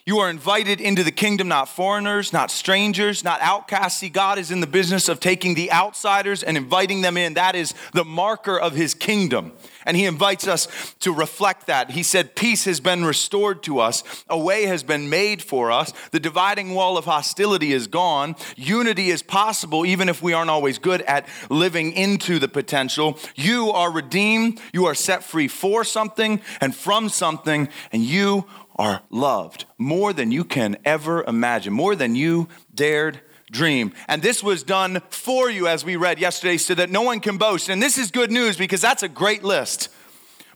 You 0.05 0.19
are 0.19 0.29
invited 0.29 0.79
into 0.79 1.03
the 1.03 1.11
kingdom, 1.11 1.49
not 1.49 1.71
foreigners, 1.71 2.35
not 2.35 2.51
strangers, 2.51 3.25
not 3.25 3.41
outcasts. 3.41 4.01
See, 4.01 4.11
God 4.11 4.39
is 4.39 4.51
in 4.51 4.61
the 4.61 4.67
business 4.67 5.09
of 5.09 5.21
taking 5.21 5.55
the 5.55 5.73
outsiders 5.73 6.43
and 6.43 6.59
inviting 6.59 7.01
them 7.01 7.17
in. 7.17 7.35
That 7.35 7.55
is 7.55 7.75
the 7.95 8.05
marker 8.05 8.59
of 8.59 8.75
his 8.75 8.93
kingdom. 8.93 9.53
And 9.87 9.97
he 9.97 10.05
invites 10.05 10.47
us 10.47 10.95
to 11.01 11.13
reflect 11.13 11.67
that. 11.67 11.91
He 11.91 12.03
said, 12.03 12.37
Peace 12.37 12.65
has 12.65 12.81
been 12.81 13.05
restored 13.05 13.63
to 13.65 13.81
us, 13.81 14.25
a 14.29 14.39
way 14.39 14.65
has 14.65 14.83
been 14.83 15.09
made 15.09 15.43
for 15.43 15.71
us, 15.71 15.93
the 16.11 16.21
dividing 16.21 16.75
wall 16.75 16.99
of 16.99 17.05
hostility 17.05 17.73
is 17.73 17.87
gone, 17.87 18.37
unity 18.57 19.11
is 19.11 19.23
possible, 19.23 19.87
even 19.87 20.09
if 20.09 20.23
we 20.23 20.33
aren't 20.33 20.51
always 20.51 20.79
good 20.79 21.03
at 21.03 21.27
living 21.49 21.93
into 21.93 22.39
the 22.39 22.49
potential. 22.49 23.19
You 23.35 23.71
are 23.71 23.91
redeemed, 23.91 24.61
you 24.73 24.87
are 24.87 24.95
set 24.95 25.25
free 25.25 25.49
for 25.49 25.85
something 25.85 26.41
and 26.61 26.75
from 26.75 27.09
something, 27.09 27.69
and 27.93 28.03
you 28.03 28.47
are 28.77 29.03
loved 29.11 29.67
more 29.77 30.13
than 30.13 30.33
you 30.33 30.45
can 30.45 30.79
ever 30.85 31.23
imagine, 31.25 31.73
more 31.73 31.95
than 31.95 32.15
you 32.15 32.49
dared 32.75 33.21
dream. 33.51 33.93
And 34.09 34.23
this 34.23 34.43
was 34.43 34.63
done 34.63 35.03
for 35.11 35.51
you, 35.51 35.67
as 35.67 35.85
we 35.85 35.97
read 35.97 36.19
yesterday, 36.19 36.57
so 36.57 36.75
that 36.75 36.91
no 36.91 37.03
one 37.03 37.21
can 37.21 37.37
boast. 37.37 37.69
And 37.69 37.83
this 37.83 37.99
is 37.99 38.11
good 38.11 38.31
news 38.31 38.57
because 38.57 38.81
that's 38.81 39.03
a 39.03 39.09
great 39.09 39.43
list. 39.43 39.89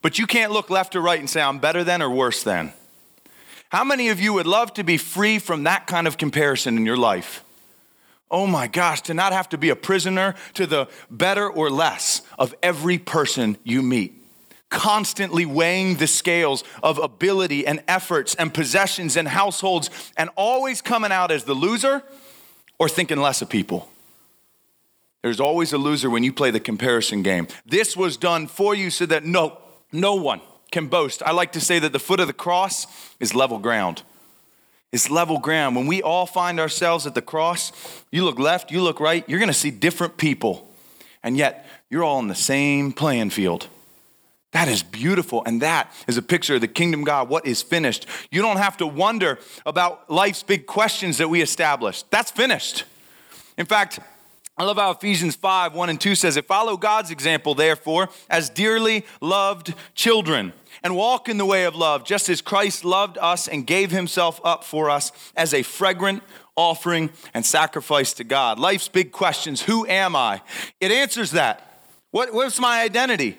But 0.03 0.19
you 0.19 0.27
can't 0.27 0.53
look 0.53 0.71
left 0.71 0.95
or 0.95 1.01
right 1.01 1.19
and 1.19 1.29
say, 1.29 1.41
I'm 1.41 1.59
better 1.59 1.83
than 1.83 2.03
or 2.03 2.11
worse 2.11 2.43
than. 2.43 2.73
How 3.71 3.85
many 3.85 4.11
of 4.11 4.21
you 4.21 4.35
would 4.35 4.47
love 4.47 4.73
to 4.75 4.85
be 4.85 4.97
free 4.97 5.39
from 5.39 5.65
that 5.65 5.87
kind 5.87 6.07
of 6.07 6.17
comparison 6.19 6.77
in 6.77 6.87
your 6.87 6.97
life? 6.97 7.43
Oh 8.31 8.47
my 8.47 8.67
gosh, 8.67 9.01
to 9.03 9.15
not 9.15 9.33
have 9.33 9.49
to 9.51 9.59
be 9.59 9.71
a 9.71 9.77
prisoner 9.77 10.35
to 10.55 10.67
the 10.67 10.89
better 11.11 11.49
or 11.49 11.71
less 11.71 12.23
of 12.39 12.55
every 12.63 12.99
person 12.99 13.57
you 13.65 13.83
meet. 13.83 14.23
Constantly 14.71 15.47
weighing 15.47 15.97
the 15.97 16.07
scales 16.07 16.65
of 16.83 16.99
ability 16.99 17.67
and 17.67 17.83
efforts 17.87 18.35
and 18.35 18.53
possessions 18.53 19.17
and 19.17 19.29
households, 19.29 19.89
and 20.17 20.31
always 20.37 20.83
coming 20.83 21.13
out 21.13 21.31
as 21.31 21.45
the 21.45 21.55
loser 21.55 22.03
or 22.79 22.89
thinking 22.89 23.19
less 23.19 23.43
of 23.43 23.49
people. 23.49 23.89
There's 25.23 25.41
always 25.41 25.73
a 25.73 25.79
loser 25.79 26.11
when 26.11 26.23
you 26.23 26.33
play 26.33 26.51
the 26.51 26.61
comparison 26.61 27.23
game. 27.23 27.49
This 27.65 27.97
was 27.97 28.17
done 28.17 28.47
for 28.47 28.75
you 28.75 28.91
so 28.91 29.07
that 29.07 29.25
no, 29.25 29.59
no 29.91 30.17
one 30.17 30.41
can 30.71 30.89
boast. 30.89 31.23
I 31.23 31.31
like 31.33 31.53
to 31.53 31.61
say 31.61 31.79
that 31.79 31.93
the 31.93 31.99
foot 31.99 32.21
of 32.21 32.27
the 32.27 32.35
cross 32.35 32.87
is 33.21 33.35
level 33.35 33.59
ground. 33.59 34.03
It's 34.93 35.11
level 35.11 35.39
ground. 35.39 35.77
When 35.77 35.87
we 35.87 36.03
all 36.03 36.27
find 36.27 36.61
ourselves 36.61 37.07
at 37.07 37.15
the 37.15 37.23
cross, 37.23 37.73
you 38.13 38.25
look 38.25 38.39
left, 38.39 38.71
you 38.71 38.83
look 38.83 39.01
right, 39.01 39.27
you're 39.29 39.39
to 39.49 39.55
see 39.55 39.71
different 39.71 40.19
people. 40.19 40.71
And 41.23 41.37
yet, 41.37 41.67
you're 41.89 42.05
all 42.05 42.19
in 42.19 42.29
the 42.29 42.35
same 42.35 42.93
playing 42.93 43.31
field. 43.31 43.69
That 44.55 44.69
is 44.69 44.85
beautiful. 44.85 45.43
And 45.45 45.63
that 45.63 45.93
is 46.07 46.17
a 46.17 46.23
picture 46.23 46.55
of 46.55 46.61
the 46.61 46.69
kingdom 46.69 47.03
God, 47.03 47.29
what 47.29 47.45
is 47.45 47.61
finished. 47.61 48.07
You 48.31 48.41
don't 48.41 48.57
have 48.57 48.77
to 48.77 48.87
wonder 48.87 49.41
about 49.67 50.09
life's 50.09 50.45
big 50.45 50.67
questions 50.67 51.19
that 51.19 51.29
we 51.29 51.43
established. 51.43 52.09
That's 52.13 52.31
finished. 52.31 52.85
In 53.59 53.67
fact, 53.67 53.99
I 54.57 54.63
love 54.63 54.77
how 54.77 54.93
Ephesians 54.93 55.35
5 55.35 55.75
1 55.75 55.91
and 55.91 56.01
2 56.01 56.15
says 56.15 56.37
it 56.37 56.47
follow 56.47 56.77
God's 56.77 57.11
example, 57.11 57.57
therefore, 57.57 58.09
as 58.31 58.49
dearly 58.49 59.05
loved 59.21 59.75
children, 59.97 60.53
and 60.85 60.95
walk 60.95 61.29
in 61.29 61.37
the 61.37 61.45
way 61.45 61.65
of 61.65 61.75
love, 61.75 62.05
just 62.05 62.29
as 62.29 62.41
Christ 62.41 62.85
loved 62.85 63.19
us 63.19 63.49
and 63.49 63.67
gave 63.67 63.91
himself 63.91 64.41
up 64.45 64.63
for 64.63 64.89
us 64.89 65.11
as 65.35 65.53
a 65.53 65.65
fragrant 65.65 66.23
offering 66.55 67.11
and 67.35 67.45
sacrifice 67.45 68.13
to 68.15 68.23
God. 68.23 68.61
Life's 68.61 68.87
big 68.87 69.11
questions 69.11 69.63
Who 69.63 69.85
am 69.89 70.15
I? 70.15 70.43
It 70.81 70.93
answers 70.93 71.33
that. 71.33 71.91
What, 72.13 72.33
what's 72.33 72.61
my 72.61 72.83
identity? 72.83 73.39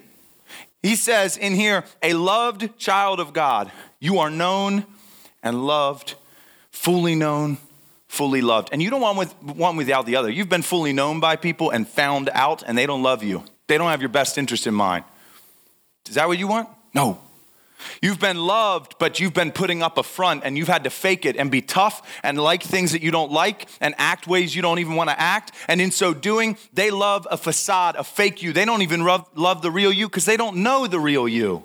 He 0.85 0.95
says 0.95 1.35
in 1.35 1.55
here, 1.55 1.83
a 2.03 2.13
loved 2.13 2.77
child 2.77 3.19
of 3.19 3.33
God. 3.33 3.71
You 3.99 4.19
are 4.19 4.29
known 4.29 4.85
and 5.41 5.65
loved, 5.65 6.13
fully 6.69 7.15
known, 7.15 7.57
fully 8.07 8.41
loved. 8.41 8.69
And 8.71 8.83
you 8.83 8.91
don't 8.91 9.01
want 9.01 9.17
with, 9.17 9.33
one 9.41 9.77
without 9.77 10.05
the 10.05 10.15
other. 10.15 10.29
You've 10.29 10.47
been 10.47 10.61
fully 10.61 10.93
known 10.93 11.19
by 11.19 11.37
people 11.37 11.71
and 11.71 11.87
found 11.87 12.29
out, 12.35 12.61
and 12.61 12.77
they 12.77 12.85
don't 12.85 13.01
love 13.01 13.23
you. 13.23 13.43
They 13.65 13.79
don't 13.79 13.89
have 13.89 13.99
your 13.99 14.09
best 14.09 14.37
interest 14.37 14.67
in 14.67 14.75
mind. 14.75 15.05
Is 16.07 16.13
that 16.13 16.27
what 16.27 16.37
you 16.37 16.47
want? 16.47 16.69
No. 16.93 17.19
You've 18.01 18.19
been 18.19 18.37
loved, 18.37 18.95
but 18.99 19.19
you've 19.19 19.33
been 19.33 19.51
putting 19.51 19.81
up 19.81 19.97
a 19.97 20.03
front 20.03 20.43
and 20.43 20.57
you've 20.57 20.67
had 20.67 20.83
to 20.85 20.89
fake 20.89 21.25
it 21.25 21.35
and 21.35 21.51
be 21.51 21.61
tough 21.61 22.19
and 22.23 22.37
like 22.37 22.63
things 22.63 22.91
that 22.91 23.01
you 23.01 23.11
don't 23.11 23.31
like 23.31 23.67
and 23.81 23.95
act 23.97 24.27
ways 24.27 24.55
you 24.55 24.61
don't 24.61 24.79
even 24.79 24.95
want 24.95 25.09
to 25.09 25.19
act. 25.19 25.51
And 25.67 25.81
in 25.81 25.91
so 25.91 26.13
doing, 26.13 26.57
they 26.73 26.91
love 26.91 27.27
a 27.29 27.37
facade, 27.37 27.95
a 27.95 28.03
fake 28.03 28.41
you. 28.41 28.53
They 28.53 28.65
don't 28.65 28.81
even 28.81 29.03
love, 29.03 29.61
the 29.61 29.71
real 29.71 29.91
you 29.91 30.07
because 30.07 30.25
they 30.25 30.37
don't 30.37 30.57
know 30.57 30.87
the 30.87 30.99
real 30.99 31.27
you. 31.27 31.63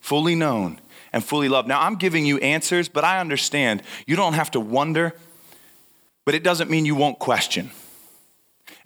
Fully 0.00 0.34
known 0.34 0.80
and 1.12 1.24
fully 1.24 1.48
loved. 1.48 1.68
Now, 1.68 1.80
I'm 1.80 1.96
giving 1.96 2.26
you 2.26 2.38
answers, 2.38 2.88
but 2.88 3.04
I 3.04 3.20
understand 3.20 3.82
you 4.06 4.16
don't 4.16 4.34
have 4.34 4.50
to 4.52 4.60
wonder, 4.60 5.14
but 6.24 6.34
it 6.34 6.42
doesn't 6.42 6.70
mean 6.70 6.86
you 6.86 6.94
won't 6.94 7.18
question. 7.18 7.70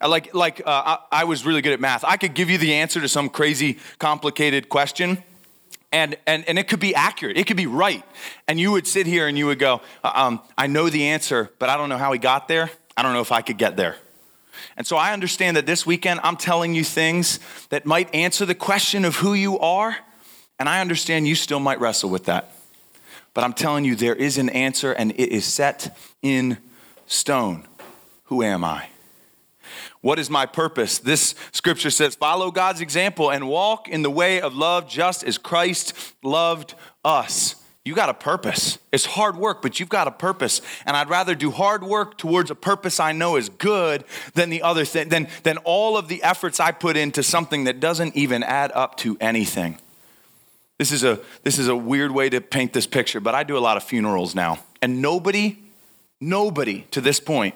Like, 0.06 0.34
like 0.34 0.60
uh, 0.66 0.98
I, 1.12 1.20
I 1.20 1.24
was 1.24 1.44
really 1.44 1.62
good 1.62 1.72
at 1.72 1.80
math. 1.80 2.04
I 2.04 2.16
could 2.16 2.34
give 2.34 2.48
you 2.48 2.58
the 2.58 2.74
answer 2.74 3.00
to 3.00 3.08
some 3.08 3.28
crazy, 3.28 3.78
complicated 3.98 4.68
question 4.68 5.22
and, 5.92 6.16
and, 6.26 6.48
and 6.48 6.58
it 6.58 6.68
could 6.68 6.80
be 6.80 6.94
accurate, 6.94 7.36
it 7.36 7.46
could 7.46 7.56
be 7.56 7.66
right. 7.66 8.04
And 8.46 8.60
you 8.60 8.72
would 8.72 8.86
sit 8.86 9.06
here 9.06 9.26
and 9.26 9.36
you 9.36 9.46
would 9.46 9.58
go, 9.58 9.80
um, 10.04 10.40
I 10.56 10.66
know 10.66 10.88
the 10.88 11.08
answer, 11.08 11.50
but 11.58 11.68
I 11.68 11.76
don't 11.76 11.88
know 11.88 11.98
how 11.98 12.12
he 12.12 12.18
got 12.18 12.48
there. 12.48 12.70
I 12.96 13.02
don't 13.02 13.12
know 13.12 13.20
if 13.20 13.32
I 13.32 13.42
could 13.42 13.58
get 13.58 13.76
there. 13.76 13.96
And 14.76 14.86
so 14.86 14.96
I 14.96 15.12
understand 15.12 15.56
that 15.56 15.66
this 15.66 15.86
weekend 15.86 16.20
I'm 16.22 16.36
telling 16.36 16.74
you 16.74 16.84
things 16.84 17.40
that 17.70 17.86
might 17.86 18.14
answer 18.14 18.46
the 18.46 18.54
question 18.54 19.04
of 19.04 19.16
who 19.16 19.34
you 19.34 19.58
are. 19.58 19.96
And 20.58 20.68
I 20.68 20.80
understand 20.80 21.26
you 21.26 21.34
still 21.34 21.60
might 21.60 21.80
wrestle 21.80 22.10
with 22.10 22.26
that. 22.26 22.54
But 23.32 23.44
I'm 23.44 23.52
telling 23.52 23.84
you, 23.84 23.94
there 23.94 24.14
is 24.14 24.38
an 24.38 24.50
answer 24.50 24.92
and 24.92 25.12
it 25.12 25.32
is 25.32 25.44
set 25.44 25.96
in 26.22 26.58
stone. 27.06 27.66
Who 28.24 28.42
am 28.42 28.64
I? 28.64 28.88
What 30.02 30.18
is 30.18 30.30
my 30.30 30.46
purpose? 30.46 30.98
This 30.98 31.34
scripture 31.52 31.90
says, 31.90 32.14
Follow 32.14 32.50
God's 32.50 32.80
example 32.80 33.30
and 33.30 33.48
walk 33.48 33.88
in 33.88 34.02
the 34.02 34.10
way 34.10 34.40
of 34.40 34.54
love 34.54 34.88
just 34.88 35.22
as 35.22 35.36
Christ 35.36 36.14
loved 36.22 36.74
us. 37.04 37.56
You 37.84 37.94
got 37.94 38.08
a 38.08 38.14
purpose. 38.14 38.78
It's 38.92 39.06
hard 39.06 39.36
work, 39.36 39.62
but 39.62 39.80
you've 39.80 39.88
got 39.88 40.06
a 40.06 40.10
purpose. 40.10 40.60
And 40.84 40.96
I'd 40.96 41.08
rather 41.08 41.34
do 41.34 41.50
hard 41.50 41.82
work 41.82 42.18
towards 42.18 42.50
a 42.50 42.54
purpose 42.54 43.00
I 43.00 43.12
know 43.12 43.36
is 43.36 43.48
good 43.48 44.04
than 44.34 44.50
the 44.50 44.62
other 44.62 44.84
thing, 44.84 45.08
than, 45.08 45.28
than 45.44 45.56
all 45.58 45.96
of 45.96 46.08
the 46.08 46.22
efforts 46.22 46.60
I 46.60 46.72
put 46.72 46.96
into 46.96 47.22
something 47.22 47.64
that 47.64 47.80
doesn't 47.80 48.16
even 48.16 48.42
add 48.42 48.70
up 48.72 48.96
to 48.98 49.16
anything. 49.20 49.78
This 50.78 50.92
is 50.92 51.04
a, 51.04 51.20
this 51.42 51.58
is 51.58 51.68
a 51.68 51.76
weird 51.76 52.10
way 52.10 52.28
to 52.30 52.40
paint 52.40 52.72
this 52.72 52.86
picture, 52.86 53.20
but 53.20 53.34
I 53.34 53.44
do 53.44 53.56
a 53.56 53.60
lot 53.60 53.76
of 53.76 53.82
funerals 53.82 54.34
now. 54.34 54.60
And 54.80 55.02
nobody, 55.02 55.58
nobody 56.20 56.82
to 56.90 57.00
this 57.00 57.18
point 57.18 57.54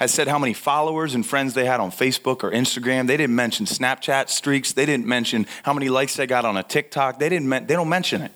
has 0.00 0.10
said 0.12 0.26
how 0.26 0.38
many 0.38 0.54
followers 0.54 1.14
and 1.14 1.24
friends 1.24 1.52
they 1.52 1.66
had 1.66 1.78
on 1.78 1.90
Facebook 1.90 2.42
or 2.42 2.50
Instagram. 2.50 3.06
They 3.06 3.18
didn't 3.18 3.36
mention 3.36 3.66
Snapchat 3.66 4.30
streaks. 4.30 4.72
They 4.72 4.86
didn't 4.86 5.06
mention 5.06 5.46
how 5.62 5.74
many 5.74 5.90
likes 5.90 6.16
they 6.16 6.26
got 6.26 6.46
on 6.46 6.56
a 6.56 6.62
TikTok. 6.62 7.18
They 7.18 7.28
didn't. 7.28 7.50
They 7.50 7.74
don't 7.74 7.90
mention 7.90 8.22
it. 8.22 8.32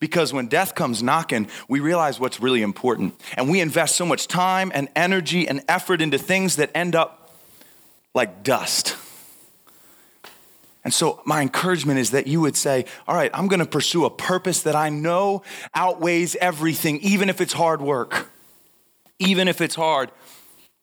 Because 0.00 0.32
when 0.32 0.48
death 0.48 0.74
comes 0.74 1.02
knocking, 1.02 1.48
we 1.68 1.80
realize 1.80 2.18
what's 2.18 2.40
really 2.40 2.62
important. 2.62 3.14
And 3.36 3.50
we 3.50 3.60
invest 3.60 3.96
so 3.96 4.06
much 4.06 4.26
time 4.26 4.72
and 4.74 4.88
energy 4.96 5.46
and 5.46 5.62
effort 5.68 6.00
into 6.00 6.16
things 6.16 6.56
that 6.56 6.70
end 6.74 6.96
up 6.96 7.34
like 8.14 8.42
dust. 8.42 8.96
And 10.84 10.92
so, 10.92 11.22
my 11.24 11.42
encouragement 11.42 11.98
is 11.98 12.10
that 12.12 12.26
you 12.26 12.40
would 12.40 12.56
say, 12.56 12.86
All 13.06 13.14
right, 13.14 13.30
I'm 13.34 13.46
gonna 13.48 13.66
pursue 13.66 14.06
a 14.06 14.10
purpose 14.10 14.62
that 14.62 14.74
I 14.74 14.88
know 14.88 15.42
outweighs 15.74 16.34
everything, 16.36 16.98
even 17.00 17.28
if 17.28 17.42
it's 17.42 17.52
hard 17.52 17.82
work, 17.82 18.30
even 19.18 19.48
if 19.48 19.60
it's 19.60 19.74
hard. 19.74 20.10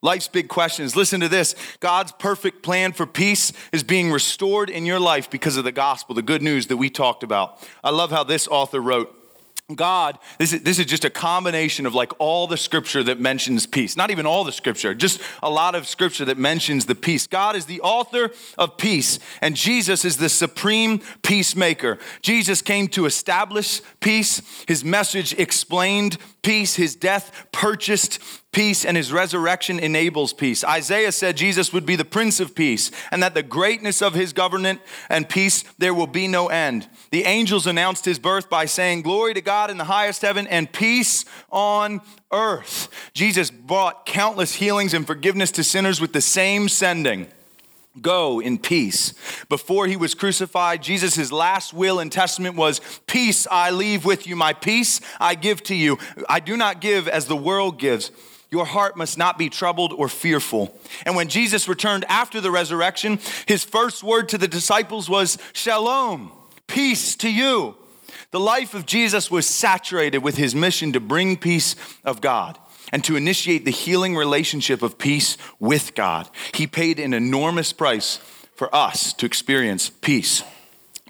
Life's 0.02 0.26
big 0.26 0.48
questions. 0.48 0.96
Listen 0.96 1.20
to 1.20 1.28
this 1.28 1.54
God's 1.78 2.12
perfect 2.12 2.62
plan 2.62 2.92
for 2.92 3.06
peace 3.06 3.52
is 3.70 3.84
being 3.84 4.10
restored 4.10 4.68
in 4.68 4.84
your 4.84 4.98
life 4.98 5.30
because 5.30 5.56
of 5.56 5.64
the 5.64 5.72
gospel, 5.72 6.14
the 6.14 6.22
good 6.22 6.42
news 6.42 6.66
that 6.66 6.76
we 6.76 6.90
talked 6.90 7.22
about. 7.22 7.58
I 7.84 7.90
love 7.90 8.10
how 8.10 8.24
this 8.24 8.48
author 8.48 8.80
wrote. 8.80 9.16
God, 9.76 10.18
this 10.38 10.52
is, 10.52 10.62
this 10.62 10.78
is 10.78 10.86
just 10.86 11.04
a 11.04 11.10
combination 11.10 11.86
of 11.86 11.94
like 11.94 12.12
all 12.18 12.46
the 12.46 12.56
scripture 12.56 13.02
that 13.04 13.20
mentions 13.20 13.64
peace. 13.64 13.96
Not 13.96 14.10
even 14.10 14.26
all 14.26 14.44
the 14.44 14.52
scripture, 14.52 14.92
just 14.92 15.20
a 15.42 15.48
lot 15.48 15.74
of 15.74 15.86
scripture 15.86 16.24
that 16.26 16.36
mentions 16.36 16.86
the 16.86 16.96
peace. 16.96 17.26
God 17.26 17.56
is 17.56 17.66
the 17.66 17.80
author 17.80 18.32
of 18.58 18.76
peace, 18.76 19.18
and 19.40 19.56
Jesus 19.56 20.04
is 20.04 20.16
the 20.16 20.28
supreme 20.28 21.00
peacemaker. 21.22 21.98
Jesus 22.22 22.60
came 22.60 22.88
to 22.88 23.06
establish 23.06 23.80
peace. 24.00 24.42
His 24.66 24.84
message 24.84 25.32
explained 25.34 26.18
peace. 26.42 26.74
His 26.74 26.96
death 26.96 27.46
purchased 27.52 28.18
peace, 28.52 28.84
and 28.84 28.96
his 28.96 29.12
resurrection 29.12 29.78
enables 29.78 30.32
peace. 30.32 30.62
Isaiah 30.62 31.10
said 31.10 31.36
Jesus 31.36 31.72
would 31.72 31.86
be 31.86 31.96
the 31.96 32.04
Prince 32.04 32.38
of 32.38 32.54
Peace, 32.54 32.90
and 33.10 33.22
that 33.22 33.34
the 33.34 33.42
greatness 33.42 34.02
of 34.02 34.14
his 34.14 34.32
government 34.32 34.80
and 35.08 35.28
peace 35.28 35.64
there 35.78 35.94
will 35.94 36.06
be 36.06 36.28
no 36.28 36.48
end. 36.48 36.88
The 37.10 37.24
angels 37.24 37.66
announced 37.66 38.04
his 38.04 38.18
birth 38.18 38.50
by 38.50 38.66
saying, 38.66 39.02
Glory 39.02 39.34
to 39.34 39.40
God 39.40 39.70
in 39.70 39.78
the 39.78 39.84
highest 39.84 40.22
heaven 40.22 40.46
and 40.46 40.70
peace 40.70 41.24
on 41.50 42.02
earth. 42.30 42.88
Jesus 43.14 43.50
brought 43.50 44.06
countless 44.06 44.54
healings 44.54 44.94
and 44.94 45.06
forgiveness 45.06 45.50
to 45.52 45.64
sinners 45.64 46.00
with 46.00 46.12
the 46.12 46.20
same 46.20 46.68
sending. 46.68 47.26
Go 48.00 48.40
in 48.40 48.56
peace. 48.56 49.12
Before 49.50 49.86
he 49.86 49.96
was 49.96 50.14
crucified, 50.14 50.82
Jesus' 50.82 51.30
last 51.30 51.74
will 51.74 52.00
and 52.00 52.10
testament 52.10 52.56
was 52.56 52.80
Peace 53.06 53.46
I 53.50 53.70
leave 53.70 54.06
with 54.06 54.26
you, 54.26 54.34
my 54.34 54.54
peace 54.54 55.00
I 55.20 55.34
give 55.34 55.62
to 55.64 55.74
you. 55.74 55.98
I 56.28 56.40
do 56.40 56.56
not 56.56 56.80
give 56.80 57.06
as 57.06 57.26
the 57.26 57.36
world 57.36 57.78
gives. 57.78 58.10
your 58.50 58.64
heart 58.66 58.98
must 58.98 59.16
not 59.16 59.38
be 59.38 59.48
troubled 59.48 59.94
or 59.94 60.08
fearful. 60.08 60.78
And 61.06 61.16
when 61.16 61.28
Jesus 61.28 61.68
returned 61.68 62.04
after 62.08 62.40
the 62.40 62.50
resurrection, 62.50 63.18
his 63.46 63.64
first 63.64 64.02
word 64.02 64.28
to 64.30 64.38
the 64.38 64.48
disciples 64.48 65.08
was, 65.08 65.38
Shalom, 65.52 66.32
peace 66.66 67.16
to 67.16 67.32
you. 67.32 67.76
The 68.30 68.40
life 68.40 68.74
of 68.74 68.86
Jesus 68.86 69.30
was 69.30 69.46
saturated 69.46 70.18
with 70.18 70.36
his 70.36 70.54
mission 70.54 70.92
to 70.92 71.00
bring 71.00 71.36
peace 71.36 71.76
of 72.04 72.20
God 72.20 72.58
and 72.92 73.02
to 73.04 73.16
initiate 73.16 73.64
the 73.64 73.70
healing 73.70 74.14
relationship 74.14 74.82
of 74.82 74.98
peace 74.98 75.38
with 75.58 75.94
God. 75.94 76.28
He 76.52 76.66
paid 76.66 77.00
an 77.00 77.14
enormous 77.14 77.72
price 77.72 78.18
for 78.54 78.72
us 78.74 79.14
to 79.14 79.26
experience 79.26 79.88
peace, 79.88 80.44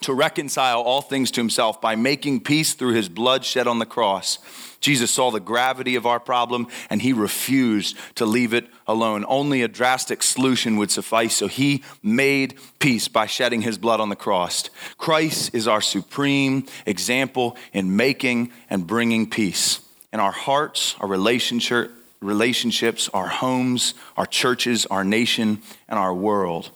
to 0.00 0.14
reconcile 0.14 0.80
all 0.80 1.02
things 1.02 1.30
to 1.32 1.40
himself 1.40 1.80
by 1.80 1.96
making 1.96 2.40
peace 2.40 2.74
through 2.74 2.94
his 2.94 3.08
blood 3.08 3.44
shed 3.44 3.66
on 3.66 3.80
the 3.80 3.86
cross. 3.86 4.38
Jesus 4.80 5.10
saw 5.10 5.30
the 5.30 5.40
gravity 5.40 5.94
of 5.94 6.06
our 6.06 6.18
problem 6.18 6.66
and 6.90 7.02
he 7.02 7.12
refused 7.12 7.96
to 8.16 8.26
leave 8.26 8.52
it 8.52 8.68
alone. 8.86 9.24
Only 9.28 9.62
a 9.62 9.68
drastic 9.68 10.22
solution 10.22 10.76
would 10.76 10.90
suffice, 10.90 11.36
so 11.36 11.46
he 11.46 11.84
made 12.02 12.58
peace 12.78 13.06
by 13.06 13.26
shedding 13.26 13.62
his 13.62 13.78
blood 13.78 14.00
on 14.00 14.08
the 14.08 14.16
cross. 14.16 14.70
Christ 14.98 15.54
is 15.54 15.68
our 15.68 15.80
supreme 15.80 16.66
example 16.84 17.56
in 17.72 17.96
making 17.96 18.52
and 18.70 18.86
bringing 18.86 19.28
peace 19.28 19.80
in 20.12 20.20
our 20.20 20.32
hearts, 20.32 20.94
our 21.00 21.08
relationship, 21.08 21.90
relationships, 22.20 23.08
our 23.14 23.28
homes, 23.28 23.94
our 24.16 24.26
churches, 24.26 24.86
our 24.86 25.04
nation, 25.04 25.60
and 25.88 25.98
our 25.98 26.14
world. 26.14 26.70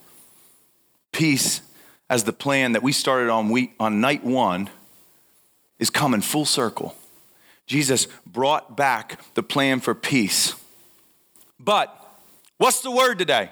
Peace 1.13 1.61
as 2.09 2.25
the 2.25 2.33
plan 2.33 2.73
that 2.73 2.83
we 2.83 2.93
started 2.93 3.31
on 3.31 3.51
week 3.51 3.75
on 3.79 4.01
night 4.01 4.25
1 4.25 4.71
is 5.79 5.91
coming 5.91 6.21
full 6.21 6.45
circle. 6.45 6.97
Jesus 7.67 8.07
brought 8.25 8.77
back 8.77 9.21
the 9.35 9.43
plan 9.43 9.81
for 9.81 9.95
peace. 9.95 10.55
But 11.59 11.95
what's 12.59 12.81
the 12.81 12.91
word 12.91 13.19
today? 13.19 13.51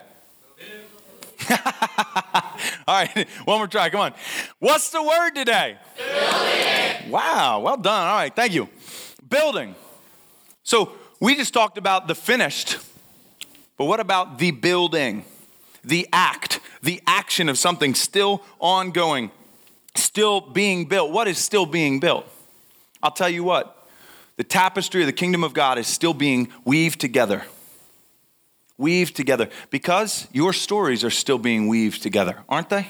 All 1.50 2.94
right, 2.94 3.28
one 3.44 3.58
more 3.58 3.66
try. 3.66 3.90
Come 3.90 4.00
on. 4.00 4.14
What's 4.60 4.90
the 4.90 5.02
word 5.02 5.30
today? 5.34 5.76
Building. 5.96 7.10
Wow, 7.10 7.60
well 7.60 7.76
done. 7.76 8.06
All 8.06 8.14
right, 8.14 8.34
thank 8.34 8.54
you. 8.54 8.68
Building. 9.34 9.74
So 10.62 10.92
we 11.18 11.34
just 11.34 11.52
talked 11.52 11.76
about 11.76 12.06
the 12.06 12.14
finished, 12.14 12.78
but 13.76 13.86
what 13.86 13.98
about 13.98 14.38
the 14.38 14.52
building? 14.52 15.24
The 15.82 16.06
act, 16.12 16.60
the 16.84 17.02
action 17.04 17.48
of 17.48 17.58
something 17.58 17.96
still 17.96 18.44
ongoing, 18.60 19.32
still 19.96 20.40
being 20.40 20.84
built. 20.84 21.10
What 21.10 21.26
is 21.26 21.36
still 21.36 21.66
being 21.66 21.98
built? 21.98 22.24
I'll 23.02 23.10
tell 23.10 23.28
you 23.28 23.42
what, 23.42 23.88
the 24.36 24.44
tapestry 24.44 25.02
of 25.02 25.06
the 25.06 25.12
kingdom 25.12 25.42
of 25.42 25.52
God 25.52 25.78
is 25.78 25.88
still 25.88 26.14
being 26.14 26.46
weaved 26.64 27.00
together. 27.00 27.42
Weaved 28.78 29.16
together 29.16 29.48
because 29.70 30.28
your 30.30 30.52
stories 30.52 31.02
are 31.02 31.10
still 31.10 31.38
being 31.38 31.66
weaved 31.66 32.04
together, 32.04 32.36
aren't 32.48 32.68
they? 32.68 32.88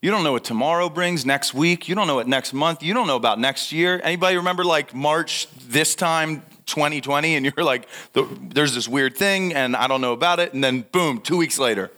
You 0.00 0.12
don't 0.12 0.22
know 0.22 0.32
what 0.32 0.44
tomorrow 0.44 0.88
brings, 0.88 1.26
next 1.26 1.54
week. 1.54 1.88
You 1.88 1.96
don't 1.96 2.06
know 2.06 2.14
what 2.14 2.28
next 2.28 2.52
month. 2.52 2.84
You 2.84 2.94
don't 2.94 3.08
know 3.08 3.16
about 3.16 3.40
next 3.40 3.72
year. 3.72 4.00
Anybody 4.04 4.36
remember 4.36 4.64
like 4.64 4.94
March 4.94 5.48
this 5.68 5.96
time, 5.96 6.42
2020, 6.66 7.34
and 7.34 7.44
you're 7.56 7.64
like, 7.64 7.88
there's 8.12 8.74
this 8.76 8.86
weird 8.86 9.16
thing 9.16 9.52
and 9.54 9.74
I 9.74 9.88
don't 9.88 10.00
know 10.00 10.12
about 10.12 10.38
it. 10.38 10.54
And 10.54 10.62
then 10.62 10.82
boom, 10.92 11.20
two 11.20 11.36
weeks 11.36 11.58
later, 11.58 11.90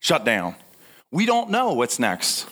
shut 0.00 0.24
down. 0.24 0.54
We 1.10 1.26
don't 1.26 1.50
know 1.50 1.74
what's 1.74 1.98
next. 1.98 2.48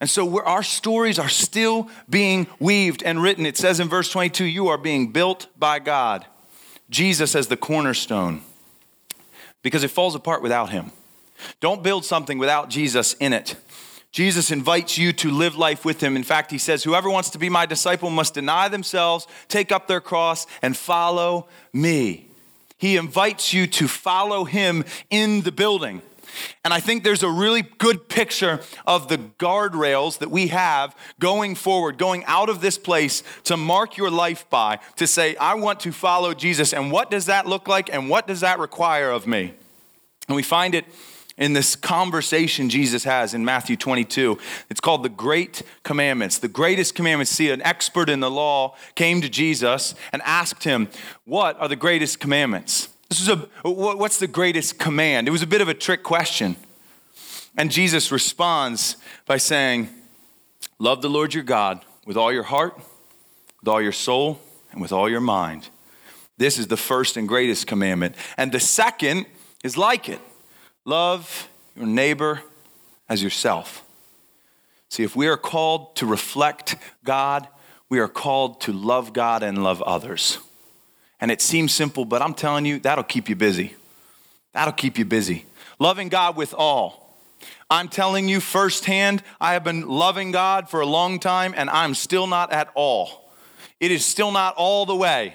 And 0.00 0.08
so 0.08 0.42
our 0.42 0.62
stories 0.62 1.18
are 1.18 1.28
still 1.28 1.90
being 2.08 2.46
weaved 2.58 3.02
and 3.02 3.22
written. 3.22 3.44
It 3.44 3.58
says 3.58 3.80
in 3.80 3.88
verse 3.90 4.10
22 4.10 4.46
you 4.46 4.68
are 4.68 4.78
being 4.78 5.12
built 5.12 5.46
by 5.58 5.78
God, 5.78 6.24
Jesus 6.88 7.34
as 7.34 7.48
the 7.48 7.56
cornerstone, 7.58 8.40
because 9.62 9.84
it 9.84 9.90
falls 9.90 10.14
apart 10.14 10.40
without 10.40 10.70
him. 10.70 10.92
Don't 11.60 11.82
build 11.82 12.04
something 12.04 12.38
without 12.38 12.68
Jesus 12.70 13.14
in 13.14 13.32
it. 13.32 13.56
Jesus 14.12 14.50
invites 14.50 14.98
you 14.98 15.12
to 15.14 15.30
live 15.30 15.56
life 15.56 15.84
with 15.84 16.02
him. 16.02 16.16
In 16.16 16.24
fact, 16.24 16.50
he 16.50 16.58
says, 16.58 16.82
Whoever 16.82 17.08
wants 17.08 17.30
to 17.30 17.38
be 17.38 17.48
my 17.48 17.64
disciple 17.64 18.10
must 18.10 18.34
deny 18.34 18.68
themselves, 18.68 19.26
take 19.48 19.70
up 19.70 19.86
their 19.86 20.00
cross, 20.00 20.46
and 20.62 20.76
follow 20.76 21.48
me. 21.72 22.26
He 22.76 22.96
invites 22.96 23.52
you 23.52 23.66
to 23.68 23.86
follow 23.86 24.44
him 24.44 24.84
in 25.10 25.42
the 25.42 25.52
building. 25.52 26.02
And 26.64 26.72
I 26.72 26.80
think 26.80 27.04
there's 27.04 27.22
a 27.22 27.30
really 27.30 27.62
good 27.62 28.08
picture 28.08 28.60
of 28.86 29.08
the 29.08 29.18
guardrails 29.18 30.18
that 30.18 30.30
we 30.30 30.48
have 30.48 30.96
going 31.18 31.54
forward, 31.54 31.98
going 31.98 32.24
out 32.24 32.48
of 32.48 32.60
this 32.60 32.78
place 32.78 33.22
to 33.44 33.56
mark 33.56 33.96
your 33.96 34.10
life 34.10 34.48
by, 34.50 34.78
to 34.96 35.06
say, 35.06 35.36
I 35.36 35.54
want 35.54 35.80
to 35.80 35.92
follow 35.92 36.34
Jesus. 36.34 36.72
And 36.72 36.90
what 36.90 37.10
does 37.10 37.26
that 37.26 37.46
look 37.46 37.68
like? 37.68 37.92
And 37.92 38.08
what 38.08 38.26
does 38.26 38.40
that 38.40 38.58
require 38.58 39.10
of 39.10 39.26
me? 39.26 39.54
And 40.28 40.36
we 40.36 40.42
find 40.42 40.74
it 40.74 40.84
in 41.40 41.54
this 41.54 41.74
conversation 41.74 42.68
Jesus 42.68 43.02
has 43.04 43.32
in 43.32 43.44
Matthew 43.44 43.76
22. 43.76 44.38
It's 44.68 44.78
called 44.78 45.02
the 45.02 45.08
Great 45.08 45.62
Commandments. 45.82 46.38
The 46.38 46.48
greatest 46.48 46.94
commandments. 46.94 47.32
See, 47.32 47.50
an 47.50 47.62
expert 47.62 48.10
in 48.10 48.20
the 48.20 48.30
law 48.30 48.76
came 48.94 49.22
to 49.22 49.28
Jesus 49.28 49.94
and 50.12 50.20
asked 50.22 50.62
him, 50.62 50.88
What 51.24 51.58
are 51.58 51.66
the 51.66 51.76
greatest 51.76 52.20
commandments? 52.20 52.90
This 53.08 53.22
is 53.22 53.28
a, 53.28 53.36
what's 53.64 54.18
the 54.18 54.28
greatest 54.28 54.78
command? 54.78 55.26
It 55.26 55.32
was 55.32 55.42
a 55.42 55.46
bit 55.46 55.62
of 55.62 55.68
a 55.68 55.74
trick 55.74 56.04
question. 56.04 56.54
And 57.56 57.72
Jesus 57.72 58.12
responds 58.12 58.96
by 59.26 59.38
saying, 59.38 59.88
Love 60.78 61.02
the 61.02 61.10
Lord 61.10 61.34
your 61.34 61.42
God 61.42 61.84
with 62.06 62.16
all 62.16 62.32
your 62.32 62.44
heart, 62.44 62.76
with 63.60 63.68
all 63.68 63.80
your 63.80 63.92
soul, 63.92 64.40
and 64.72 64.80
with 64.80 64.92
all 64.92 65.08
your 65.08 65.20
mind. 65.20 65.70
This 66.36 66.58
is 66.58 66.68
the 66.68 66.76
first 66.76 67.16
and 67.16 67.26
greatest 67.26 67.66
commandment. 67.66 68.14
And 68.36 68.52
the 68.52 68.60
second 68.60 69.26
is 69.64 69.76
like 69.76 70.08
it 70.08 70.20
love 70.90 71.48
your 71.76 71.86
neighbor 71.86 72.42
as 73.08 73.22
yourself. 73.22 73.84
See, 74.88 75.04
if 75.04 75.14
we 75.14 75.28
are 75.28 75.36
called 75.36 75.94
to 75.96 76.04
reflect 76.04 76.74
God, 77.04 77.46
we 77.88 78.00
are 78.00 78.08
called 78.08 78.60
to 78.62 78.72
love 78.72 79.12
God 79.12 79.44
and 79.44 79.62
love 79.62 79.80
others. 79.82 80.38
And 81.20 81.30
it 81.30 81.40
seems 81.40 81.72
simple, 81.72 82.04
but 82.04 82.22
I'm 82.22 82.34
telling 82.34 82.66
you, 82.66 82.80
that'll 82.80 83.04
keep 83.04 83.28
you 83.28 83.36
busy. 83.36 83.74
That'll 84.52 84.74
keep 84.74 84.98
you 84.98 85.04
busy. 85.04 85.46
Loving 85.78 86.08
God 86.08 86.36
with 86.36 86.52
all. 86.52 87.16
I'm 87.70 87.88
telling 87.88 88.28
you 88.28 88.40
firsthand, 88.40 89.22
I 89.40 89.52
have 89.52 89.62
been 89.62 89.86
loving 89.86 90.32
God 90.32 90.68
for 90.68 90.80
a 90.80 90.86
long 90.86 91.20
time 91.20 91.54
and 91.56 91.70
I'm 91.70 91.94
still 91.94 92.26
not 92.26 92.52
at 92.52 92.68
all. 92.74 93.30
It 93.78 93.92
is 93.92 94.04
still 94.04 94.32
not 94.32 94.56
all 94.56 94.86
the 94.86 94.96
way. 94.96 95.34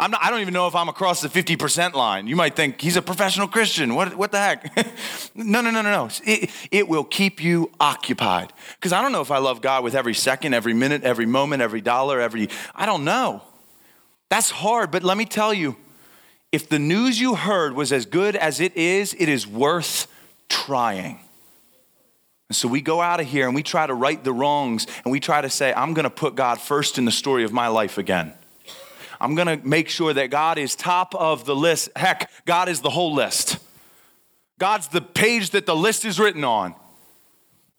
I'm 0.00 0.10
not, 0.12 0.24
I 0.24 0.30
don't 0.30 0.40
even 0.40 0.54
know 0.54 0.66
if 0.66 0.74
I'm 0.74 0.88
across 0.88 1.20
the 1.20 1.28
50% 1.28 1.92
line. 1.92 2.26
You 2.26 2.34
might 2.34 2.56
think 2.56 2.80
he's 2.80 2.96
a 2.96 3.02
professional 3.02 3.46
Christian. 3.46 3.94
What, 3.94 4.14
what 4.16 4.32
the 4.32 4.38
heck? 4.38 4.74
no, 5.36 5.60
no, 5.60 5.70
no, 5.70 5.82
no, 5.82 5.90
no. 5.90 6.08
It, 6.24 6.50
it 6.70 6.88
will 6.88 7.04
keep 7.04 7.42
you 7.42 7.70
occupied. 7.78 8.50
Because 8.76 8.94
I 8.94 9.02
don't 9.02 9.12
know 9.12 9.20
if 9.20 9.30
I 9.30 9.36
love 9.36 9.60
God 9.60 9.84
with 9.84 9.94
every 9.94 10.14
second, 10.14 10.54
every 10.54 10.72
minute, 10.72 11.04
every 11.04 11.26
moment, 11.26 11.60
every 11.60 11.82
dollar, 11.82 12.18
every, 12.18 12.48
I 12.74 12.86
don't 12.86 13.04
know. 13.04 13.42
That's 14.30 14.48
hard, 14.48 14.90
but 14.90 15.04
let 15.04 15.18
me 15.18 15.26
tell 15.26 15.52
you 15.52 15.76
if 16.50 16.66
the 16.66 16.78
news 16.78 17.20
you 17.20 17.34
heard 17.34 17.74
was 17.74 17.92
as 17.92 18.06
good 18.06 18.36
as 18.36 18.58
it 18.58 18.74
is, 18.78 19.14
it 19.18 19.28
is 19.28 19.46
worth 19.46 20.06
trying. 20.48 21.20
And 22.48 22.56
so 22.56 22.68
we 22.68 22.80
go 22.80 23.02
out 23.02 23.20
of 23.20 23.26
here 23.26 23.44
and 23.46 23.54
we 23.54 23.62
try 23.62 23.86
to 23.86 23.92
right 23.92 24.22
the 24.24 24.32
wrongs 24.32 24.86
and 25.04 25.12
we 25.12 25.20
try 25.20 25.42
to 25.42 25.50
say, 25.50 25.74
I'm 25.74 25.92
going 25.92 26.04
to 26.04 26.10
put 26.10 26.36
God 26.36 26.58
first 26.58 26.96
in 26.96 27.04
the 27.04 27.12
story 27.12 27.44
of 27.44 27.52
my 27.52 27.68
life 27.68 27.98
again. 27.98 28.32
I'm 29.20 29.34
going 29.34 29.60
to 29.60 29.66
make 29.66 29.88
sure 29.88 30.14
that 30.14 30.30
God 30.30 30.58
is 30.58 30.74
top 30.74 31.14
of 31.14 31.44
the 31.44 31.54
list. 31.54 31.90
Heck, 31.94 32.30
God 32.46 32.68
is 32.68 32.80
the 32.80 32.90
whole 32.90 33.12
list. 33.12 33.58
God's 34.58 34.88
the 34.88 35.00
page 35.00 35.50
that 35.50 35.66
the 35.66 35.76
list 35.76 36.04
is 36.04 36.18
written 36.18 36.44
on. 36.44 36.74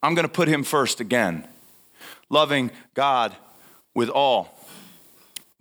I'm 0.04 0.15
going 0.15 0.27
to 0.27 0.32
put 0.32 0.47
him 0.47 0.63
first 0.63 0.99
again. 0.99 1.47
Loving 2.30 2.71
God 2.93 3.36
with 3.93 4.10
all 4.10 4.61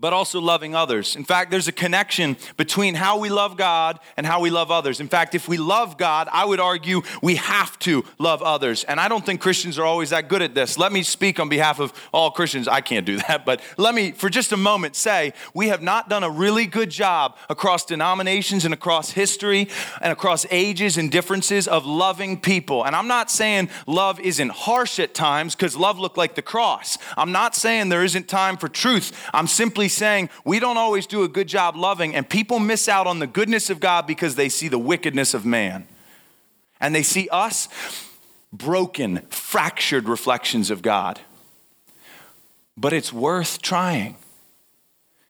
but 0.01 0.13
also 0.15 0.41
loving 0.41 0.75
others. 0.75 1.15
In 1.15 1.25
fact, 1.25 1.51
there's 1.51 1.69
a 1.69 1.73
connection 1.73 2.37
between 2.57 2.95
how 2.95 3.19
we 3.19 3.29
love 3.29 3.57
God 3.57 4.01
and 4.17 4.27
how 4.27 4.41
we 4.41 4.49
love 4.49 4.71
others. 4.71 4.99
In 4.99 5.09
fact, 5.09 5.35
if 5.35 5.47
we 5.47 5.59
love 5.59 5.99
God, 5.99 6.29
I 6.33 6.45
would 6.45 6.59
argue 6.59 7.03
we 7.23 7.37
have 7.37 7.79
to 7.81 8.05
love 8.19 8.43
others. 8.43 8.85
And 8.85 8.99
I 8.99 9.09
don't 9.09 9.25
think 9.25 9.43
Christians 9.43 9.79
are 9.79 9.85
always 9.85 10.11
that 10.11 10.29
good 10.29 10.41
at 10.41 10.55
this. 10.55 10.79
Let 10.79 10.91
me 10.91 11.03
speak 11.03 11.39
on 11.39 11.51
behalf 11.51 11.81
of 11.81 11.93
all 12.13 12.31
Christians. 12.31 12.67
I 12.67 12.81
can't 12.81 13.05
do 13.05 13.17
that, 13.29 13.45
but 13.45 13.61
let 13.77 13.95
me, 13.95 14.13
for 14.13 14.31
just 14.31 14.53
a 14.53 14.57
moment, 14.57 14.97
say 14.97 15.35
we 15.53 15.69
have 15.69 15.83
not 15.83 16.09
done 16.09 16.25
a 16.25 16.31
really 16.31 16.67
good 16.67 16.91
job 16.91 17.37
across 17.51 17.85
denominations 17.85 18.65
and 18.65 18.73
across 18.73 19.11
history 19.11 19.69
and 20.01 20.13
across 20.13 20.47
ages 20.51 20.97
and 20.97 21.13
differences 21.13 21.69
of 21.69 21.85
loving 21.85 22.41
people. 22.41 22.85
And 22.85 22.97
I'm 22.97 23.09
not 23.09 23.31
saying 23.31 23.69
love 23.87 24.19
isn't 24.21 24.51
harsh 24.51 24.99
at 24.99 25.13
times 25.13 25.55
because 25.55 25.77
love 25.77 25.99
looked 25.99 26.17
like 26.17 26.37
the 26.37 26.43
cross. 26.43 26.97
I'm 27.19 27.33
not 27.33 27.55
saying 27.55 27.91
there 27.91 28.05
isn't 28.05 28.29
time 28.29 28.57
for 28.57 28.69
truth. 28.69 29.29
I'm 29.35 29.47
simply 29.47 29.90
saying 29.95 30.31
we 30.45 30.59
don't 30.59 30.77
always 30.77 31.07
do 31.07 31.23
a 31.23 31.29
good 31.29 31.49
job 31.49 31.77
loving, 31.77 32.15
and 32.15 32.29
people 32.29 32.59
miss 32.59 32.89
out 32.89 33.07
on 33.07 33.19
the 33.19 33.27
goodness 33.27 33.71
of 33.71 33.81
God 33.81 34.07
because 34.07 34.35
they 34.35 34.49
see 34.49 34.69
the 34.69 34.79
wickedness 34.79 35.35
of 35.35 35.45
man. 35.45 35.87
And 36.81 36.95
they 36.95 37.03
see 37.03 37.29
us 37.31 37.69
broken, 38.53 39.19
fractured 39.29 40.09
reflections 40.09 40.71
of 40.71 40.83
God. 40.83 41.21
But 42.77 42.93
it's 42.93 43.13
worth 43.13 43.61
trying. 43.61 44.17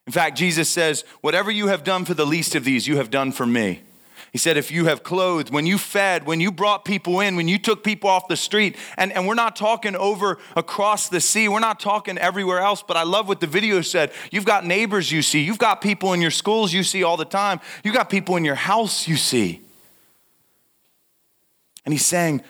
In 0.06 0.12
fact, 0.12 0.38
Jesus 0.38 0.68
says, 0.68 1.04
Whatever 1.20 1.50
you 1.50 1.66
have 1.68 1.84
done 1.84 2.04
for 2.04 2.14
the 2.14 2.26
least 2.26 2.54
of 2.54 2.64
these, 2.64 2.86
you 2.86 2.96
have 2.96 3.10
done 3.10 3.32
for 3.32 3.46
me. 3.46 3.82
He 4.32 4.38
said, 4.38 4.56
if 4.56 4.70
you 4.70 4.86
have 4.86 5.02
clothed, 5.02 5.50
when 5.50 5.66
you 5.66 5.76
fed, 5.76 6.24
when 6.24 6.40
you 6.40 6.52
brought 6.52 6.84
people 6.84 7.18
in, 7.20 7.34
when 7.34 7.48
you 7.48 7.58
took 7.58 7.82
people 7.82 8.08
off 8.08 8.28
the 8.28 8.36
street, 8.36 8.76
and, 8.96 9.12
and 9.12 9.26
we're 9.26 9.34
not 9.34 9.56
talking 9.56 9.96
over 9.96 10.38
across 10.54 11.08
the 11.08 11.20
sea, 11.20 11.48
we're 11.48 11.58
not 11.58 11.80
talking 11.80 12.16
everywhere 12.16 12.60
else, 12.60 12.82
but 12.82 12.96
I 12.96 13.02
love 13.02 13.26
what 13.26 13.40
the 13.40 13.48
video 13.48 13.80
said. 13.80 14.12
You've 14.30 14.44
got 14.44 14.64
neighbors 14.64 15.10
you 15.10 15.22
see, 15.22 15.42
you've 15.42 15.58
got 15.58 15.80
people 15.80 16.12
in 16.12 16.20
your 16.20 16.30
schools 16.30 16.72
you 16.72 16.84
see 16.84 17.02
all 17.02 17.16
the 17.16 17.24
time, 17.24 17.60
you've 17.82 17.94
got 17.94 18.08
people 18.08 18.36
in 18.36 18.44
your 18.44 18.54
house 18.54 19.08
you 19.08 19.16
see. 19.16 19.62
And 21.84 21.92
he's 21.92 22.06
saying, 22.06 22.42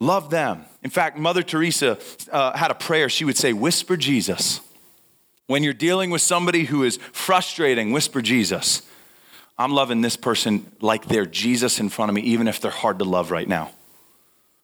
love 0.00 0.28
them. 0.28 0.66
In 0.82 0.90
fact, 0.90 1.16
Mother 1.16 1.42
Teresa 1.42 1.98
uh, 2.30 2.56
had 2.56 2.70
a 2.70 2.74
prayer. 2.74 3.08
She 3.08 3.24
would 3.24 3.36
say, 3.36 3.52
Whisper 3.52 3.96
Jesus. 3.96 4.60
When 5.46 5.62
you're 5.62 5.72
dealing 5.72 6.10
with 6.10 6.22
somebody 6.22 6.64
who 6.64 6.82
is 6.82 6.98
frustrating, 7.12 7.92
whisper 7.92 8.20
Jesus. 8.20 8.82
I'm 9.58 9.72
loving 9.72 10.02
this 10.02 10.16
person 10.16 10.70
like 10.80 11.06
they're 11.06 11.26
Jesus 11.26 11.80
in 11.80 11.88
front 11.88 12.10
of 12.10 12.14
me, 12.14 12.22
even 12.22 12.48
if 12.48 12.60
they're 12.60 12.70
hard 12.70 12.98
to 12.98 13.04
love 13.04 13.30
right 13.30 13.48
now. 13.48 13.70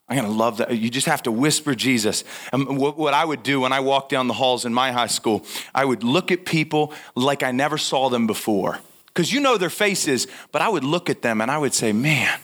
I'm 0.09 0.16
gonna 0.16 0.28
love 0.28 0.59
that. 0.59 0.76
You 0.76 0.90
just 0.90 1.07
have 1.07 1.22
to 1.22 1.33
whisper 1.33 1.74
Jesus. 1.74 2.24
And 2.52 2.76
what 2.76 3.14
I 3.14 3.24
would 3.24 3.42
do 3.42 3.61
when 3.61 3.72
I 3.72 3.81
walked 3.81 4.11
down 4.11 4.28
the 4.28 4.35
halls 4.35 4.66
in 4.66 4.74
my 4.74 4.92
high 4.92 5.07
school, 5.07 5.44
I 5.74 5.85
would 5.87 6.05
look 6.05 6.31
at 6.31 6.44
people 6.44 6.92
like 7.14 7.42
I 7.42 7.52
never 7.52 7.78
saw 7.78 8.11
them 8.11 8.26
before. 8.26 8.78
Because 9.07 9.33
you 9.33 9.40
know 9.40 9.57
their 9.57 9.70
faces, 9.70 10.26
but 10.52 10.61
I 10.61 10.68
would 10.68 10.85
look 10.85 11.09
at 11.09 11.22
them 11.22 11.40
and 11.40 11.50
I 11.50 11.57
would 11.57 11.72
say, 11.72 11.92
man, 11.92 12.38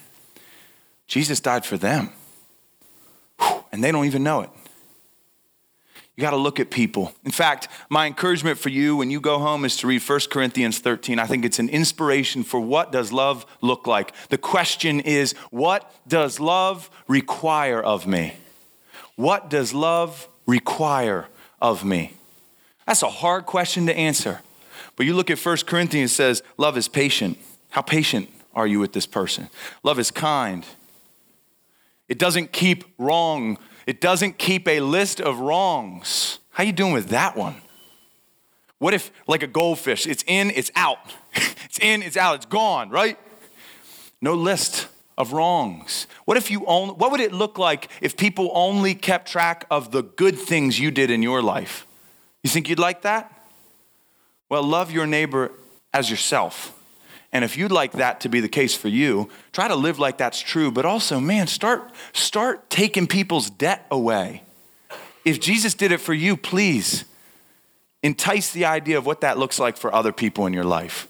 Jesus 1.06 1.40
died 1.40 1.66
for 1.66 1.76
them. 1.76 2.10
And 3.72 3.84
they 3.84 3.92
don't 3.92 4.06
even 4.06 4.22
know 4.22 4.40
it. 4.42 4.50
You 6.18 6.22
got 6.22 6.30
to 6.30 6.36
look 6.36 6.58
at 6.58 6.70
people. 6.70 7.12
In 7.24 7.30
fact, 7.30 7.68
my 7.88 8.08
encouragement 8.08 8.58
for 8.58 8.70
you 8.70 8.96
when 8.96 9.08
you 9.08 9.20
go 9.20 9.38
home 9.38 9.64
is 9.64 9.76
to 9.76 9.86
read 9.86 10.02
1 10.02 10.20
Corinthians 10.32 10.80
13. 10.80 11.20
I 11.20 11.26
think 11.26 11.44
it's 11.44 11.60
an 11.60 11.68
inspiration 11.68 12.42
for 12.42 12.58
what 12.58 12.90
does 12.90 13.12
love 13.12 13.46
look 13.60 13.86
like. 13.86 14.12
The 14.28 14.36
question 14.36 14.98
is, 14.98 15.34
what 15.52 15.88
does 16.08 16.40
love 16.40 16.90
require 17.06 17.80
of 17.80 18.08
me? 18.08 18.34
What 19.14 19.48
does 19.48 19.72
love 19.72 20.26
require 20.44 21.28
of 21.62 21.84
me? 21.84 22.14
That's 22.84 23.04
a 23.04 23.10
hard 23.10 23.46
question 23.46 23.86
to 23.86 23.96
answer. 23.96 24.40
But 24.96 25.06
you 25.06 25.14
look 25.14 25.30
at 25.30 25.38
1 25.38 25.58
Corinthians 25.68 26.10
says, 26.10 26.42
love 26.56 26.76
is 26.76 26.88
patient. 26.88 27.38
How 27.70 27.82
patient 27.82 28.28
are 28.56 28.66
you 28.66 28.80
with 28.80 28.92
this 28.92 29.06
person? 29.06 29.50
Love 29.84 30.00
is 30.00 30.10
kind. 30.10 30.66
It 32.08 32.18
doesn't 32.18 32.50
keep 32.50 32.82
wrong 32.98 33.56
it 33.88 34.02
doesn't 34.02 34.36
keep 34.36 34.68
a 34.68 34.80
list 34.80 35.18
of 35.18 35.40
wrongs. 35.40 36.40
How 36.50 36.62
you 36.62 36.72
doing 36.72 36.92
with 36.92 37.08
that 37.08 37.38
one? 37.38 37.54
What 38.76 38.92
if, 38.92 39.10
like 39.26 39.42
a 39.42 39.46
goldfish, 39.46 40.06
it's 40.06 40.22
in, 40.26 40.50
it's 40.50 40.70
out. 40.76 40.98
it's 41.64 41.78
in, 41.78 42.02
it's 42.02 42.18
out, 42.18 42.34
it's 42.34 42.44
gone, 42.44 42.90
right? 42.90 43.18
No 44.20 44.34
list 44.34 44.88
of 45.16 45.32
wrongs. 45.32 46.06
What 46.26 46.36
if 46.36 46.50
you 46.50 46.66
only, 46.66 46.96
what 46.96 47.10
would 47.12 47.20
it 47.20 47.32
look 47.32 47.56
like 47.58 47.88
if 48.02 48.14
people 48.14 48.50
only 48.52 48.94
kept 48.94 49.26
track 49.26 49.64
of 49.70 49.90
the 49.90 50.02
good 50.02 50.38
things 50.38 50.78
you 50.78 50.90
did 50.90 51.10
in 51.10 51.22
your 51.22 51.40
life? 51.40 51.86
You 52.42 52.50
think 52.50 52.68
you'd 52.68 52.78
like 52.78 53.00
that? 53.02 53.32
Well, 54.50 54.64
love 54.64 54.92
your 54.92 55.06
neighbor 55.06 55.50
as 55.94 56.10
yourself. 56.10 56.77
And 57.32 57.44
if 57.44 57.58
you'd 57.58 57.72
like 57.72 57.92
that 57.92 58.20
to 58.22 58.28
be 58.28 58.40
the 58.40 58.48
case 58.48 58.74
for 58.74 58.88
you, 58.88 59.28
try 59.52 59.68
to 59.68 59.76
live 59.76 59.98
like 59.98 60.16
that's 60.18 60.40
true, 60.40 60.70
but 60.70 60.86
also, 60.86 61.20
man, 61.20 61.46
start 61.46 61.90
start 62.12 62.70
taking 62.70 63.06
people's 63.06 63.50
debt 63.50 63.86
away. 63.90 64.42
If 65.24 65.40
Jesus 65.40 65.74
did 65.74 65.92
it 65.92 66.00
for 66.00 66.14
you, 66.14 66.36
please 66.36 67.04
entice 68.02 68.52
the 68.52 68.64
idea 68.64 68.96
of 68.96 69.04
what 69.04 69.20
that 69.20 69.38
looks 69.38 69.58
like 69.58 69.76
for 69.76 69.92
other 69.92 70.12
people 70.12 70.46
in 70.46 70.54
your 70.54 70.64
life. 70.64 71.06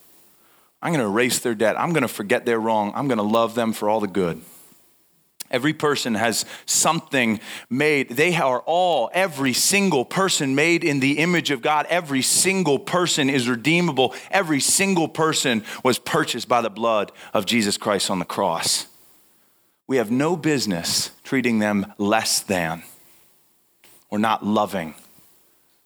I'm 0.83 0.92
going 0.92 1.04
to 1.04 1.11
erase 1.11 1.38
their 1.40 1.54
debt. 1.54 1.78
I'm 1.78 1.92
going 1.92 2.02
to 2.02 2.09
forget 2.09 2.46
their 2.46 2.59
wrong. 2.59 2.92
I'm 2.94 3.09
going 3.09 3.18
to 3.18 3.24
love 3.24 3.54
them 3.54 3.72
for 3.72 3.88
all 3.88 4.00
the 4.00 4.07
good. 4.07 4.40
Every 5.50 5.72
person 5.72 6.14
has 6.14 6.44
something 6.66 7.40
made. 7.70 8.11
They 8.11 8.37
are 8.37 8.61
all, 8.61 9.11
every 9.14 9.52
single 9.52 10.04
person 10.04 10.54
made 10.54 10.84
in 10.84 11.00
the 11.00 11.18
image 11.18 11.50
of 11.50 11.62
God. 11.62 11.87
Every 11.88 12.22
single 12.22 12.78
person 12.78 13.30
is 13.30 13.48
redeemable. 13.48 14.14
Every 14.30 14.61
single 14.61 15.08
person 15.08 15.64
was 15.82 15.98
purchased 15.98 16.48
by 16.48 16.61
the 16.61 16.70
blood 16.70 17.12
of 17.32 17.46
Jesus 17.46 17.76
Christ 17.76 18.11
on 18.11 18.18
the 18.18 18.24
cross. 18.24 18.87
We 19.87 19.96
have 19.96 20.11
no 20.11 20.37
business 20.37 21.12
treating 21.24 21.61
them 21.61 21.92
less 21.96 22.40
than 22.40 22.82
or 24.11 24.18
not 24.18 24.44
loving. 24.44 24.94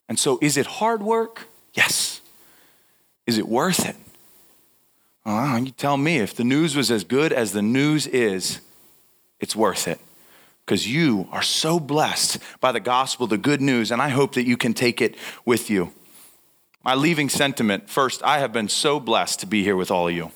And 0.08 0.18
so, 0.18 0.38
is 0.42 0.56
it 0.56 0.66
hard 0.66 1.02
work? 1.02 1.46
Yes. 1.72 2.20
Is 3.26 3.38
it 3.38 3.48
worth 3.48 3.86
it? 3.86 3.96
Well, 5.24 5.58
you 5.60 5.70
tell 5.70 5.96
me 5.96 6.18
if 6.18 6.34
the 6.34 6.44
news 6.44 6.74
was 6.74 6.90
as 6.90 7.04
good 7.04 7.32
as 7.32 7.52
the 7.52 7.62
news 7.62 8.08
is 8.08 8.60
it's 9.42 9.54
worth 9.54 9.86
it 9.86 10.00
because 10.64 10.88
you 10.88 11.28
are 11.32 11.42
so 11.42 11.78
blessed 11.78 12.38
by 12.60 12.72
the 12.72 12.80
gospel, 12.80 13.26
the 13.26 13.36
good 13.36 13.60
news, 13.60 13.90
and 13.90 14.00
I 14.00 14.08
hope 14.08 14.34
that 14.36 14.46
you 14.46 14.56
can 14.56 14.72
take 14.72 15.02
it 15.02 15.16
with 15.44 15.68
you. 15.68 15.92
My 16.84 16.94
leaving 16.94 17.28
sentiment 17.28 17.90
first, 17.90 18.22
I 18.22 18.38
have 18.38 18.52
been 18.52 18.68
so 18.68 18.98
blessed 18.98 19.40
to 19.40 19.46
be 19.46 19.62
here 19.62 19.76
with 19.76 19.90
all 19.90 20.08
of 20.08 20.14
you. 20.14 20.30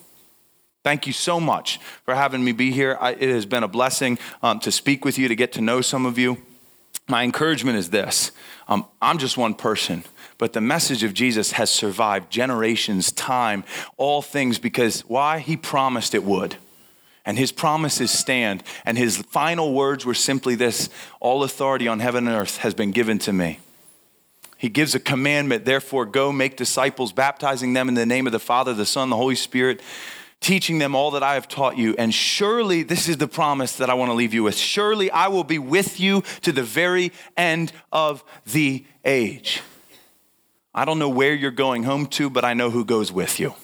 Thank 0.85 1.07
you 1.07 1.12
so 1.12 1.40
much 1.40 1.81
for 2.05 2.14
having 2.14 2.45
me 2.45 2.53
be 2.53 2.71
here. 2.71 2.99
I, 3.01 3.12
it 3.12 3.29
has 3.31 3.47
been 3.47 3.62
a 3.62 3.69
blessing 3.69 4.19
um, 4.42 4.61
to 4.61 4.71
speak 4.71 5.05
with 5.05 5.19
you, 5.19 5.27
to 5.29 5.35
get 5.35 5.53
to 5.53 5.61
know 5.61 5.81
some 5.81 6.07
of 6.07 6.19
you. 6.19 6.42
My 7.09 7.23
encouragement 7.23 7.79
is 7.79 7.90
this 7.90 8.33
um, 8.69 8.87
I'm 9.01 9.19
just 9.19 9.37
one 9.37 9.55
person, 9.55 10.05
but 10.38 10.53
the 10.53 10.61
message 10.61 11.05
of 11.05 11.14
Jesus 11.14 11.53
has 11.53 11.71
survived 11.71 12.31
generations, 12.31 13.12
time, 13.12 13.64
all 13.97 14.23
things 14.23 14.59
because 14.59 15.03
why? 15.03 15.38
He 15.38 15.57
promised 15.57 16.14
it 16.14 16.25
would 16.25 16.57
and 17.26 17.36
his 17.36 17.52
promises 17.52 18.10
stand. 18.10 18.62
And 18.84 18.96
his 18.96 19.18
final 19.18 19.74
words 19.74 20.06
were 20.06 20.14
simply 20.14 20.54
this 20.54 20.88
All 21.20 21.42
authority 21.42 21.88
on 21.88 22.00
heaven 22.00 22.28
and 22.28 22.40
earth 22.40 22.58
has 22.58 22.72
been 22.72 22.92
given 22.92 23.18
to 23.20 23.32
me. 23.32 23.58
He 24.56 24.70
gives 24.70 24.94
a 24.94 25.00
commandment, 25.00 25.66
therefore, 25.66 26.06
go 26.06 26.32
make 26.32 26.56
disciples, 26.56 27.12
baptizing 27.12 27.74
them 27.74 27.88
in 27.90 27.94
the 27.94 28.06
name 28.06 28.26
of 28.26 28.32
the 28.32 28.38
Father, 28.38 28.72
the 28.72 28.86
Son, 28.86 29.10
the 29.10 29.16
Holy 29.16 29.34
Spirit, 29.34 29.82
teaching 30.40 30.78
them 30.78 30.94
all 30.94 31.10
that 31.10 31.22
I 31.22 31.34
have 31.34 31.46
taught 31.46 31.76
you. 31.76 31.94
And 31.98 32.14
surely, 32.14 32.82
this 32.82 33.06
is 33.08 33.18
the 33.18 33.28
promise 33.28 33.76
that 33.76 33.90
I 33.90 33.94
want 33.94 34.10
to 34.10 34.14
leave 34.14 34.32
you 34.32 34.44
with 34.44 34.56
surely 34.56 35.10
I 35.10 35.28
will 35.28 35.44
be 35.44 35.58
with 35.58 36.00
you 36.00 36.22
to 36.42 36.52
the 36.52 36.62
very 36.62 37.12
end 37.36 37.72
of 37.92 38.24
the 38.46 38.86
age. 39.04 39.60
I 40.74 40.84
don't 40.84 40.98
know 40.98 41.08
where 41.08 41.34
you're 41.34 41.50
going 41.50 41.82
home 41.82 42.06
to, 42.08 42.30
but 42.30 42.44
I 42.44 42.54
know 42.54 42.70
who 42.70 42.84
goes 42.84 43.10
with 43.10 43.40
you. 43.40 43.54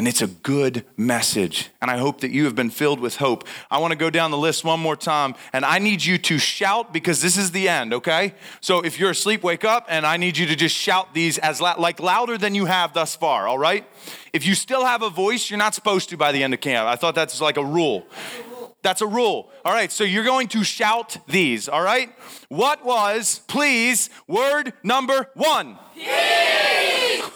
And 0.00 0.08
it's 0.08 0.22
a 0.22 0.28
good 0.28 0.86
message. 0.96 1.68
And 1.82 1.90
I 1.90 1.98
hope 1.98 2.22
that 2.22 2.30
you 2.30 2.46
have 2.46 2.54
been 2.54 2.70
filled 2.70 3.00
with 3.00 3.16
hope. 3.16 3.46
I 3.70 3.76
want 3.80 3.92
to 3.92 3.98
go 3.98 4.08
down 4.08 4.30
the 4.30 4.38
list 4.38 4.64
one 4.64 4.80
more 4.80 4.96
time. 4.96 5.34
And 5.52 5.62
I 5.62 5.78
need 5.78 6.02
you 6.02 6.16
to 6.16 6.38
shout 6.38 6.90
because 6.90 7.20
this 7.20 7.36
is 7.36 7.50
the 7.50 7.68
end, 7.68 7.92
okay? 7.92 8.32
So 8.62 8.80
if 8.80 8.98
you're 8.98 9.10
asleep, 9.10 9.42
wake 9.42 9.62
up. 9.62 9.84
And 9.90 10.06
I 10.06 10.16
need 10.16 10.38
you 10.38 10.46
to 10.46 10.56
just 10.56 10.74
shout 10.74 11.12
these 11.12 11.36
as 11.36 11.60
like 11.60 12.00
louder 12.00 12.38
than 12.38 12.54
you 12.54 12.64
have 12.64 12.94
thus 12.94 13.14
far, 13.14 13.46
all 13.46 13.58
right? 13.58 13.84
If 14.32 14.46
you 14.46 14.54
still 14.54 14.86
have 14.86 15.02
a 15.02 15.10
voice, 15.10 15.50
you're 15.50 15.58
not 15.58 15.74
supposed 15.74 16.08
to 16.08 16.16
by 16.16 16.32
the 16.32 16.42
end 16.42 16.54
of 16.54 16.62
camp. 16.62 16.88
I 16.88 16.96
thought 16.96 17.14
that's 17.14 17.38
like 17.42 17.58
a 17.58 17.64
rule. 17.66 18.06
That's 18.80 19.02
a 19.02 19.06
rule. 19.06 19.50
All 19.66 19.74
right, 19.74 19.92
so 19.92 20.02
you're 20.04 20.24
going 20.24 20.48
to 20.48 20.64
shout 20.64 21.18
these, 21.28 21.68
all 21.68 21.82
right? 21.82 22.10
What 22.48 22.86
was, 22.86 23.42
please, 23.48 24.08
word 24.26 24.72
number 24.82 25.28
one? 25.34 25.76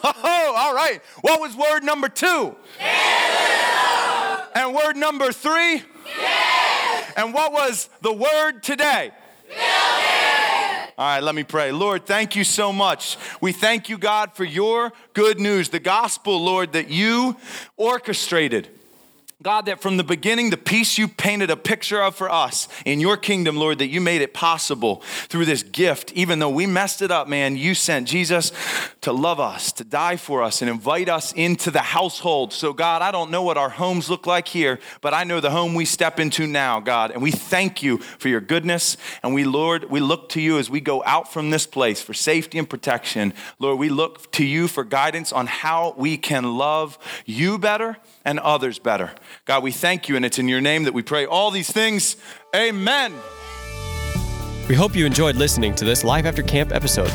Oh, 0.04 0.54
all 0.56 0.74
right. 0.74 1.00
What 1.22 1.40
was 1.40 1.56
word 1.56 1.82
number 1.82 2.08
two? 2.08 2.54
Yes. 2.78 4.48
And 4.54 4.74
word 4.74 4.96
number 4.96 5.32
three? 5.32 5.82
Yes. 6.18 7.12
And 7.16 7.32
what 7.32 7.52
was 7.52 7.88
the 8.02 8.12
word 8.12 8.62
today? 8.62 9.12
Yes. 9.48 10.90
All 10.96 11.06
right, 11.06 11.22
let 11.22 11.34
me 11.34 11.42
pray. 11.42 11.72
Lord, 11.72 12.06
thank 12.06 12.36
you 12.36 12.44
so 12.44 12.72
much. 12.72 13.16
We 13.40 13.50
thank 13.52 13.88
you, 13.88 13.98
God, 13.98 14.34
for 14.34 14.44
your 14.44 14.92
good 15.12 15.40
news, 15.40 15.70
the 15.70 15.80
gospel, 15.80 16.44
Lord, 16.44 16.74
that 16.74 16.88
you 16.88 17.36
orchestrated. 17.76 18.68
God, 19.44 19.66
that 19.66 19.82
from 19.82 19.98
the 19.98 20.04
beginning, 20.04 20.48
the 20.48 20.56
peace 20.56 20.96
you 20.96 21.06
painted 21.06 21.50
a 21.50 21.56
picture 21.56 22.00
of 22.00 22.16
for 22.16 22.30
us 22.30 22.66
in 22.86 22.98
your 22.98 23.18
kingdom, 23.18 23.56
Lord, 23.56 23.78
that 23.80 23.88
you 23.88 24.00
made 24.00 24.22
it 24.22 24.32
possible 24.32 25.02
through 25.28 25.44
this 25.44 25.62
gift. 25.62 26.10
Even 26.14 26.38
though 26.38 26.48
we 26.48 26.64
messed 26.64 27.02
it 27.02 27.10
up, 27.10 27.28
man, 27.28 27.54
you 27.54 27.74
sent 27.74 28.08
Jesus 28.08 28.52
to 29.02 29.12
love 29.12 29.40
us, 29.40 29.70
to 29.72 29.84
die 29.84 30.16
for 30.16 30.42
us, 30.42 30.62
and 30.62 30.70
invite 30.70 31.10
us 31.10 31.34
into 31.34 31.70
the 31.70 31.80
household. 31.80 32.54
So, 32.54 32.72
God, 32.72 33.02
I 33.02 33.10
don't 33.10 33.30
know 33.30 33.42
what 33.42 33.58
our 33.58 33.68
homes 33.68 34.08
look 34.08 34.26
like 34.26 34.48
here, 34.48 34.78
but 35.02 35.12
I 35.12 35.24
know 35.24 35.40
the 35.40 35.50
home 35.50 35.74
we 35.74 35.84
step 35.84 36.18
into 36.18 36.46
now, 36.46 36.80
God. 36.80 37.10
And 37.10 37.20
we 37.20 37.30
thank 37.30 37.82
you 37.82 37.98
for 37.98 38.30
your 38.30 38.40
goodness. 38.40 38.96
And 39.22 39.34
we, 39.34 39.44
Lord, 39.44 39.90
we 39.90 40.00
look 40.00 40.30
to 40.30 40.40
you 40.40 40.56
as 40.56 40.70
we 40.70 40.80
go 40.80 41.04
out 41.04 41.30
from 41.30 41.50
this 41.50 41.66
place 41.66 42.00
for 42.00 42.14
safety 42.14 42.56
and 42.56 42.70
protection. 42.70 43.34
Lord, 43.58 43.78
we 43.78 43.90
look 43.90 44.32
to 44.32 44.44
you 44.46 44.68
for 44.68 44.84
guidance 44.84 45.34
on 45.34 45.48
how 45.48 45.94
we 45.98 46.16
can 46.16 46.56
love 46.56 46.96
you 47.26 47.58
better 47.58 47.98
and 48.24 48.38
others 48.40 48.78
better. 48.78 49.12
God, 49.44 49.62
we 49.62 49.72
thank 49.72 50.08
you, 50.08 50.16
and 50.16 50.24
it's 50.24 50.38
in 50.38 50.48
your 50.48 50.60
name 50.60 50.84
that 50.84 50.94
we 50.94 51.02
pray 51.02 51.26
all 51.26 51.50
these 51.50 51.70
things. 51.70 52.16
Amen. 52.54 53.12
We 54.68 54.74
hope 54.74 54.96
you 54.96 55.04
enjoyed 55.04 55.36
listening 55.36 55.74
to 55.74 55.84
this 55.84 56.04
Life 56.04 56.24
After 56.24 56.42
Camp 56.42 56.72
episode. 56.72 57.12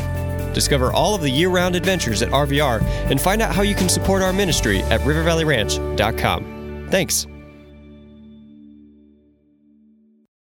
Discover 0.53 0.91
all 0.91 1.15
of 1.15 1.21
the 1.21 1.29
year 1.29 1.49
round 1.49 1.75
adventures 1.75 2.21
at 2.21 2.29
RVR 2.29 2.81
and 3.09 3.19
find 3.19 3.41
out 3.41 3.55
how 3.55 3.61
you 3.61 3.75
can 3.75 3.89
support 3.89 4.21
our 4.21 4.33
ministry 4.33 4.79
at 4.83 5.01
rivervalleyranch.com. 5.01 6.87
Thanks. 6.89 7.27